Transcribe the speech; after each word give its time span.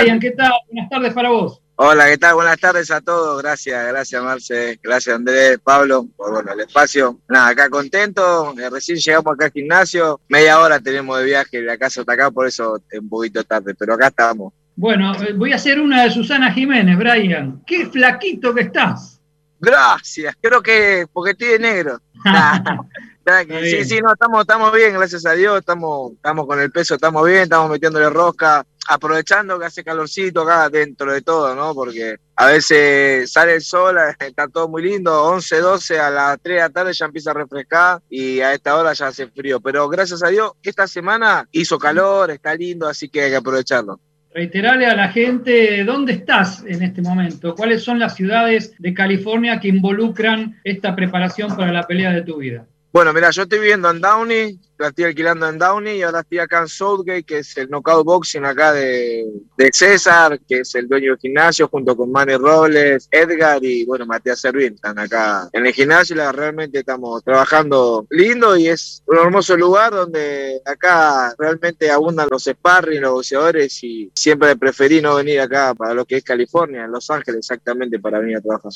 Brian, 0.00 0.20
¿qué 0.20 0.30
tal? 0.30 0.52
Buenas 0.70 0.90
tardes 0.90 1.12
para 1.12 1.28
vos. 1.30 1.60
Hola, 1.76 2.06
¿qué 2.08 2.18
tal? 2.18 2.34
Buenas 2.34 2.58
tardes 2.58 2.90
a 2.90 3.00
todos. 3.00 3.42
Gracias, 3.42 3.86
gracias 3.88 4.22
Marce, 4.22 4.78
gracias 4.82 5.16
Andrés, 5.16 5.58
Pablo, 5.62 6.06
por 6.16 6.32
bueno, 6.32 6.52
el 6.52 6.60
espacio. 6.60 7.20
Nada, 7.28 7.48
acá 7.48 7.68
contento. 7.70 8.54
Eh, 8.58 8.70
recién 8.70 8.98
llegamos 8.98 9.32
acá 9.32 9.46
al 9.46 9.52
gimnasio. 9.52 10.20
Media 10.28 10.60
hora 10.60 10.80
tenemos 10.80 11.18
de 11.18 11.24
viaje 11.24 11.62
de 11.62 11.72
acá 11.72 11.86
hasta 11.86 12.00
acá, 12.12 12.30
por 12.30 12.46
eso 12.46 12.82
un 12.92 13.08
poquito 13.08 13.42
tarde, 13.44 13.74
pero 13.78 13.94
acá 13.94 14.08
estamos. 14.08 14.52
Bueno, 14.76 15.12
eh, 15.22 15.32
voy 15.32 15.52
a 15.52 15.56
hacer 15.56 15.80
una 15.80 16.04
de 16.04 16.10
Susana 16.10 16.52
Jiménez, 16.52 16.96
Brian. 16.96 17.62
Qué 17.66 17.86
flaquito 17.86 18.54
que 18.54 18.62
estás. 18.62 19.20
Gracias, 19.58 20.34
creo 20.40 20.62
que 20.62 21.06
porque 21.12 21.32
estoy 21.32 21.48
de 21.48 21.58
negro. 21.58 21.98
sí, 23.62 23.84
sí, 23.84 24.00
no, 24.00 24.12
estamos, 24.12 24.40
estamos 24.40 24.72
bien, 24.72 24.94
gracias 24.94 25.26
a 25.26 25.32
Dios, 25.32 25.58
estamos, 25.58 26.12
estamos 26.12 26.46
con 26.46 26.60
el 26.60 26.70
peso, 26.70 26.94
estamos 26.94 27.26
bien, 27.26 27.42
estamos 27.42 27.70
metiéndole 27.70 28.08
rosca, 28.10 28.64
aprovechando 28.88 29.58
que 29.58 29.66
hace 29.66 29.84
calorcito 29.84 30.42
acá 30.42 30.68
dentro 30.68 31.12
de 31.12 31.22
todo, 31.22 31.54
¿no? 31.54 31.74
Porque 31.74 32.16
a 32.36 32.46
veces 32.46 33.30
sale 33.30 33.54
el 33.54 33.62
sol, 33.62 33.96
está 34.18 34.48
todo 34.48 34.68
muy 34.68 34.82
lindo, 34.82 35.24
11, 35.24 35.58
12, 35.60 35.98
a 35.98 36.10
las 36.10 36.38
3 36.42 36.56
de 36.56 36.60
la 36.60 36.70
tarde 36.70 36.92
ya 36.92 37.06
empieza 37.06 37.30
a 37.30 37.34
refrescar 37.34 38.00
y 38.08 38.40
a 38.40 38.52
esta 38.52 38.76
hora 38.76 38.92
ya 38.92 39.08
hace 39.08 39.28
frío. 39.28 39.60
Pero 39.60 39.88
gracias 39.88 40.22
a 40.22 40.28
Dios, 40.28 40.52
esta 40.62 40.86
semana 40.86 41.46
hizo 41.52 41.78
calor, 41.78 42.30
está 42.30 42.54
lindo, 42.54 42.88
así 42.88 43.08
que 43.08 43.22
hay 43.22 43.30
que 43.30 43.36
aprovecharlo. 43.36 44.00
Reiterale 44.32 44.86
a 44.86 44.94
la 44.94 45.08
gente 45.08 45.82
dónde 45.82 46.12
estás 46.12 46.64
en 46.64 46.82
este 46.82 47.02
momento, 47.02 47.56
cuáles 47.56 47.82
son 47.82 47.98
las 47.98 48.14
ciudades 48.14 48.74
de 48.78 48.94
California 48.94 49.58
que 49.58 49.66
involucran 49.66 50.60
esta 50.62 50.94
preparación 50.94 51.56
para 51.56 51.72
la 51.72 51.82
pelea 51.82 52.12
de 52.12 52.22
tu 52.22 52.36
vida. 52.36 52.64
Bueno, 52.92 53.12
mira, 53.12 53.30
yo 53.30 53.42
estoy 53.42 53.60
viviendo 53.60 53.88
en 53.88 54.00
Downey, 54.00 54.58
la 54.76 54.88
estoy 54.88 55.04
alquilando 55.04 55.48
en 55.48 55.58
Downey 55.58 55.98
y 55.98 56.02
ahora 56.02 56.20
estoy 56.20 56.38
acá 56.40 56.62
en 56.62 56.66
Southgate, 56.66 57.22
que 57.22 57.38
es 57.38 57.56
el 57.56 57.70
knockout 57.70 58.04
boxing 58.04 58.44
acá 58.44 58.72
de, 58.72 59.26
César, 59.72 60.40
que 60.40 60.60
es 60.60 60.74
el 60.74 60.88
dueño 60.88 61.12
del 61.12 61.20
gimnasio, 61.20 61.68
junto 61.68 61.96
con 61.96 62.10
Manny 62.10 62.34
Robles, 62.36 63.08
Edgar 63.12 63.64
y 63.64 63.84
bueno, 63.84 64.06
Matías 64.06 64.40
Servín. 64.40 64.74
Están 64.74 64.98
acá 64.98 65.48
en 65.52 65.66
el 65.66 65.72
gimnasio 65.72 66.16
y 66.16 66.32
realmente 66.32 66.80
estamos 66.80 67.22
trabajando 67.22 68.06
lindo 68.10 68.56
y 68.56 68.66
es 68.66 69.04
un 69.06 69.18
hermoso 69.18 69.56
lugar 69.56 69.92
donde 69.92 70.60
acá 70.64 71.32
realmente 71.38 71.92
abundan 71.92 72.26
los 72.28 72.42
sparring, 72.42 73.02
los 73.02 73.12
boxeadores 73.12 73.84
y 73.84 74.10
siempre 74.16 74.56
preferí 74.56 75.00
no 75.00 75.14
venir 75.14 75.40
acá 75.40 75.74
para 75.74 75.94
lo 75.94 76.04
que 76.04 76.16
es 76.16 76.24
California, 76.24 76.86
en 76.86 76.90
Los 76.90 77.08
Ángeles 77.08 77.38
exactamente 77.38 78.00
para 78.00 78.18
venir 78.18 78.38
a 78.38 78.40
trabajar. 78.40 78.72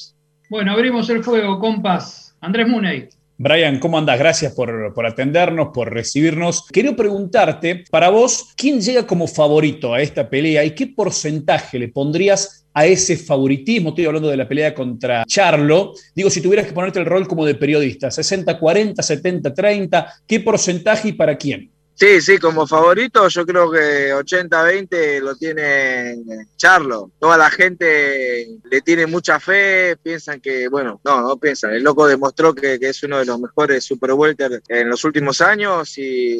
Bueno, 0.49 0.71
abrimos 0.71 1.11
el 1.11 1.25
fuego, 1.25 1.59
compas. 1.59 2.37
Andrés 2.41 2.69
Muney. 2.69 3.09
Brian, 3.37 3.81
¿cómo 3.81 3.99
andas? 3.99 4.17
Gracias 4.17 4.53
por, 4.55 4.95
atendernos, 5.05 5.71
por 5.75 5.93
recibirnos. 5.93 6.67
Quiero 6.69 6.95
preguntarte, 6.95 7.85
para 7.91 8.09
vos, 8.09 8.53
¿quién 8.57 8.81
llega 8.81 9.09
como 9.09 9.27
favorito 9.27 9.93
a 9.93 10.01
esta 10.01 10.31
pelea 10.31 10.65
y 10.65 10.71
qué 10.71 10.87
porcentaje 10.87 11.81
le 11.81 11.89
pondrías 11.89 12.65
a 12.73 12.87
ese 12.87 13.17
favoritismo? 13.17 13.89
Estoy 13.89 14.07
hablando 14.07 14.29
de 14.29 14.37
la 14.37 14.47
pelea 14.47 14.73
contra 14.73 15.25
Charlo. 15.27 15.95
Digo, 16.15 16.31
si 16.31 16.41
tuvieras 16.41 16.67
que 16.69 16.73
ponerte 16.73 17.01
el 17.01 17.07
rol 17.07 17.27
como 17.27 17.45
de 17.45 17.57
periodista, 17.57 18.07
60-40, 18.07 18.95
70-30, 18.95 20.07
¿qué 20.29 20.39
porcentaje 20.39 21.09
y 21.09 21.13
para 21.15 21.37
quién? 21.37 21.74
Sí, 21.97 22.21
sí, 22.21 22.39
como 22.39 22.67
favorito 22.67 23.29
yo 23.29 23.47
creo 23.47 23.71
que 23.71 24.13
80-20 24.13 25.21
lo 25.21 25.37
tiene 25.37 26.17
Charlo. 26.57 27.13
Toda 27.21 27.39
la 27.39 27.51
gente 27.51 28.49
le 28.69 28.81
tiene 28.81 29.07
mucha 29.07 29.39
fe, 29.39 29.97
piensan 30.03 30.41
que, 30.41 30.67
bueno, 30.69 31.01
no, 31.05 31.21
no 31.21 31.37
piensan. 31.37 31.73
El 31.73 31.85
loco 31.85 32.09
demostró 32.09 32.53
que, 32.53 32.79
es 32.81 33.03
uno 33.05 33.19
de 33.19 33.25
los 33.25 33.39
mejores 33.39 33.85
super 33.85 34.13
welter 34.13 34.61
en 34.69 34.89
los 34.89 35.05
últimos 35.05 35.41
años 35.41 35.97
y, 35.97 36.39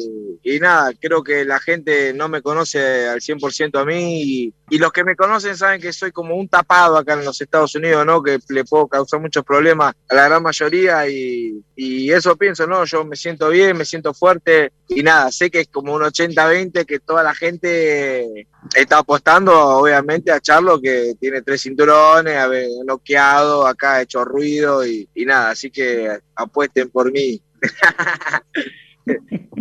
nada, 0.59 0.91
creo 0.99 1.23
que 1.23 1.45
la 1.45 1.59
gente 1.59 2.13
no 2.13 2.27
me 2.27 2.41
conoce 2.41 3.07
al 3.07 3.21
100% 3.21 3.79
a 3.79 3.85
mí 3.85 4.23
y, 4.23 4.53
y, 4.69 4.77
los 4.77 4.91
que 4.91 5.05
me 5.05 5.15
conocen 5.15 5.55
saben 5.55 5.79
que 5.79 5.93
soy 5.93 6.11
como 6.11 6.35
un 6.35 6.49
tapado 6.49 6.97
acá 6.97 7.13
en 7.13 7.23
los 7.23 7.39
Estados 7.39 7.75
Unidos, 7.75 8.05
¿no? 8.05 8.21
Que 8.21 8.39
le 8.49 8.65
puedo 8.65 8.87
causar 8.87 9.21
muchos 9.21 9.45
problemas 9.45 9.95
a 10.09 10.15
la 10.15 10.25
gran 10.25 10.43
mayoría 10.43 11.07
y, 11.07 11.63
y 11.75 12.11
eso 12.11 12.35
pienso, 12.35 12.67
¿no? 12.67 12.83
Yo 12.83 13.05
me 13.05 13.15
siento 13.15 13.49
bien, 13.49 13.77
me 13.77 13.85
siento 13.85 14.13
fuerte 14.13 14.73
y 14.87 15.01
nada, 15.01 15.31
sé 15.31 15.44
que 15.49 15.61
es 15.61 15.67
como 15.67 15.93
un 15.93 16.01
80-20 16.01 16.85
que 16.85 16.99
toda 16.99 17.23
la 17.23 17.33
gente 17.33 18.47
está 18.75 18.99
apostando, 18.99 19.53
obviamente, 19.53 20.31
a 20.31 20.39
Charlo, 20.39 20.81
que 20.81 21.15
tiene 21.19 21.41
tres 21.41 21.61
cinturones, 21.61 22.35
ha 22.35 22.49
noqueado, 22.85 23.65
acá 23.65 23.95
ha 23.95 24.01
hecho 24.01 24.23
ruido 24.25 24.85
y, 24.85 25.07
y 25.13 25.25
nada, 25.25 25.51
así 25.51 25.71
que 25.71 26.19
apuesten 26.35 26.89
por 26.89 27.11
mí. 27.11 27.41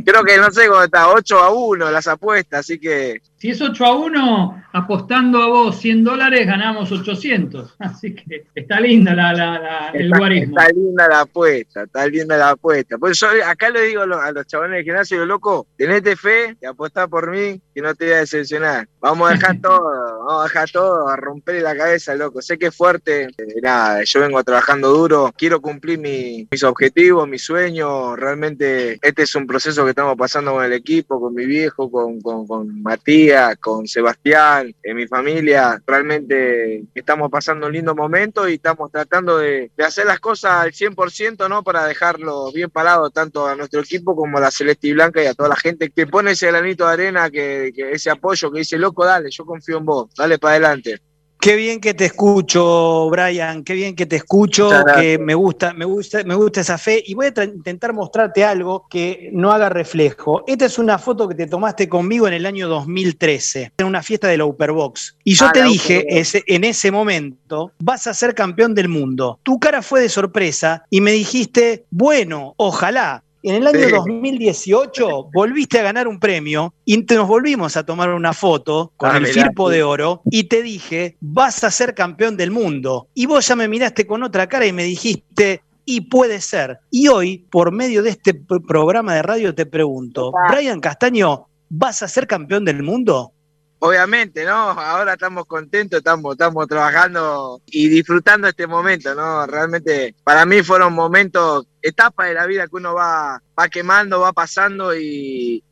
Creo 0.05 0.25
que 0.25 0.39
no 0.39 0.50
sé 0.50 0.69
cómo 0.69 0.83
está, 0.83 1.09
8 1.11 1.39
a 1.39 1.50
1 1.50 1.91
las 1.91 2.06
apuestas, 2.06 2.61
así 2.61 2.78
que. 2.78 3.21
Si 3.44 3.50
es 3.50 3.60
8 3.60 3.84
a 3.84 3.94
1, 3.94 4.65
apostando 4.72 5.43
a 5.43 5.49
vos 5.49 5.78
100 5.78 6.03
dólares, 6.03 6.47
ganamos 6.47 6.91
800. 6.91 7.77
Así 7.78 8.15
que 8.15 8.47
está 8.55 8.81
linda 8.81 9.15
la, 9.15 9.34
la, 9.34 9.91
el 9.93 10.09
guarismo. 10.09 10.59
Está 10.59 10.72
linda 10.72 11.09
la 11.09 11.21
apuesta, 11.21 11.82
está 11.82 12.06
linda 12.06 12.38
la 12.38 12.50
apuesta. 12.50 12.97
Pues 12.97 13.21
yo 13.21 13.28
acá 13.47 13.69
le 13.69 13.82
digo 13.82 14.00
a 14.00 14.06
los, 14.06 14.19
a 14.19 14.44
chavales 14.47 14.77
del 14.77 14.84
gimnasio, 14.84 15.27
loco, 15.27 15.66
tenete 15.77 16.16
fe 16.16 16.56
y 16.59 16.65
apostá 16.65 17.06
por 17.06 17.31
mí, 17.31 17.60
que 17.75 17.82
no 17.82 17.94
te 17.94 18.06
voy 18.06 18.15
a 18.15 18.19
decepcionar. 18.21 18.88
Vamos 18.99 19.31
a 19.31 19.34
dejar 19.34 19.59
todo, 19.62 20.25
vamos 20.25 20.41
a 20.41 20.44
dejar 20.44 20.71
todo, 20.71 21.09
a 21.09 21.16
romper 21.16 21.61
la 21.61 21.76
cabeza, 21.76 22.15
loco. 22.15 22.41
Sé 22.41 22.56
que 22.56 22.69
es 22.69 22.75
fuerte, 22.75 23.25
eh, 23.25 23.61
nada, 23.62 24.03
yo 24.05 24.21
vengo 24.21 24.43
trabajando 24.43 24.88
duro, 24.88 25.31
quiero 25.37 25.61
cumplir 25.61 25.99
mis 25.99 26.65
objetivos, 26.65 27.28
mis 27.28 27.44
sueños. 27.44 28.19
Realmente, 28.19 28.99
este 29.03 29.22
es 29.22 29.34
un 29.34 29.47
proceso 29.47 29.84
que 29.84 29.91
estamos 29.91 30.16
pasando 30.16 30.53
con 30.53 30.65
el 30.65 30.72
equipo, 30.72 31.21
con 31.21 31.34
mi 31.34 31.44
viejo, 31.44 31.91
con, 31.91 32.21
con, 32.21 32.82
Matías, 32.82 33.34
con 33.61 33.87
Sebastián, 33.87 34.75
en 34.83 34.97
mi 34.97 35.06
familia. 35.06 35.81
Realmente 35.87 36.84
estamos 36.95 37.31
pasando 37.31 37.67
un 37.67 37.72
lindo 37.72 37.95
momento 37.95 38.49
y 38.49 38.55
estamos 38.55 38.91
tratando 38.91 39.39
de, 39.39 39.71
hacer 39.78 40.06
las 40.06 40.21
cosas 40.21 40.53
al 40.53 40.72
100%, 40.72 41.49
¿no? 41.49 41.62
Para 41.62 41.87
dejarlo 41.87 42.53
bien 42.53 42.71
parado 42.71 43.11
tanto 43.11 43.47
a 43.47 43.56
nuestro 43.56 43.81
equipo 43.81 44.15
como 44.15 44.39
a 44.39 44.41
la 44.41 44.50
Celeste 44.50 44.89
y 44.89 44.93
Blanca 44.93 45.23
y 45.23 45.27
a 45.27 45.34
toda 45.34 45.49
la 45.49 45.56
gente 45.56 45.91
que 45.91 46.06
pone 46.06 46.33
ese 46.33 46.49
granito 46.49 46.87
de 46.87 46.93
arena, 46.93 47.31
que, 47.31 47.73
que 47.75 47.93
ese 47.93 48.11
apoyo, 48.11 48.50
que 48.50 48.61
dice, 48.61 48.78
loco, 48.78 49.05
dale, 49.05 49.31
yo 49.31 49.44
confío 49.44 49.78
en 49.78 49.84
vos, 49.84 50.15
dale 50.17 50.39
para 50.39 50.53
adelante. 50.53 51.00
Qué 51.44 51.56
bien 51.56 51.78
que 51.78 51.93
te 51.93 52.06
escucho, 52.06 53.10
Brian, 53.10 53.65
qué 53.65 53.75
bien 53.75 53.94
que 53.94 54.06
te 54.06 54.16
escucho, 54.16 54.71
que 54.97 55.19
me 55.19 55.34
gusta, 55.34 55.75
me 55.75 55.84
gusta, 55.84 56.25
me 56.25 56.34
gusta 56.34 56.62
esa 56.62 56.78
fe 56.78 57.05
y 57.06 57.12
voy 57.12 57.27
a 57.37 57.44
intentar 57.44 57.93
mostrarte 57.93 58.43
algo 58.43 58.87
que 58.88 59.28
no 59.31 59.53
haga 59.53 59.69
reflejo. 59.69 60.43
Esta 60.47 60.65
es 60.65 60.78
una 60.78 60.97
foto 60.97 61.28
que 61.28 61.34
te 61.34 61.47
tomaste 61.47 61.87
conmigo 61.87 62.27
en 62.27 62.32
el 62.32 62.47
año 62.47 62.66
2013, 62.66 63.72
en 63.77 63.87
una 63.87 64.03
fiesta 64.03 64.27
de 64.28 64.38
la 64.38 64.47
Upperbox. 64.47 65.19
Y 65.22 65.34
yo 65.34 65.44
ah, 65.44 65.53
te 65.53 65.65
dije 65.65 66.06
en 66.09 66.65
ese 66.65 66.91
momento, 66.91 67.72
vas 67.78 68.06
a 68.06 68.15
ser 68.15 68.34
campeón 68.34 68.75
del 68.75 68.88
mundo. 68.88 69.38
Tu 69.43 69.59
cara 69.59 69.82
fue 69.82 70.00
de 70.00 70.09
sorpresa 70.09 70.84
y 70.88 71.03
me 71.03 71.12
dijiste, 71.12 71.84
bueno, 71.91 72.55
ojalá, 72.56 73.22
en 73.44 73.56
el 73.56 73.66
año 73.66 73.91
2018 73.91 75.31
volviste 75.32 75.78
a 75.78 75.82
ganar 75.82 76.09
un 76.09 76.19
premio 76.19 76.72
y 76.87 76.97
nos 76.97 77.28
volvimos 77.28 77.77
a 77.77 77.84
tomar 77.84 78.09
una 78.10 78.32
foto 78.32 78.93
con 78.97 79.10
ah, 79.10 79.19
el 79.19 79.27
Firpo 79.27 79.69
de 79.69 79.82
Oro 79.82 80.22
y 80.31 80.44
te 80.44 80.62
dije, 80.62 81.16
vas 81.21 81.62
a 81.62 81.71
ser 81.71 81.94
campeón 81.94 82.38
del 82.38 82.50
mundo. 82.50 83.09
Y 83.12 83.27
vos 83.27 83.47
ya 83.47 83.55
me 83.55 83.69
miraste 83.69 84.06
con 84.06 84.22
otra 84.22 84.49
cara 84.49 84.66
y 84.66 84.72
me 84.72 84.84
dijiste, 84.84 85.62
y 85.84 86.03
puede 86.03 86.41
ser. 86.41 86.78
Y 86.91 87.09
hoy, 87.09 87.47
por 87.50 87.71
medio 87.71 88.03
de 88.03 88.10
este 88.10 88.32
programa 88.32 89.15
de 89.15 89.22
radio, 89.22 89.55
te 89.55 89.66
pregunto, 89.66 90.32
Brian 90.50 90.81
Castaño, 90.81 91.47
¿vas 91.69 92.03
a 92.03 92.09
ser 92.09 92.26
campeón 92.26 92.65
del 92.65 92.82
mundo? 92.82 93.32
Obviamente, 93.81 94.47
¿no? 94.47 94.71
Ahora 94.71 95.12
estamos 95.12 95.44
contentos, 95.44 95.99
estamos, 95.99 96.32
estamos 96.32 96.66
trabajando 96.66 97.61
y 97.66 97.88
disfrutando 97.88 98.49
este 98.49 98.66
momento, 98.66 99.15
¿no? 99.15 99.44
Realmente 99.47 100.15
para 100.25 100.47
mí 100.47 100.62
fueron 100.62 100.94
momentos 100.94 101.66
etapa 101.84 102.25
de 102.25 102.34
la 102.34 102.47
vida 102.47 102.67
que 102.67 102.77
uno 102.77 102.95
va, 102.95 103.41
va 103.59 103.69
quemando, 103.69 104.21
va 104.21 104.33
pasando 104.33 104.95
y, 104.97 105.62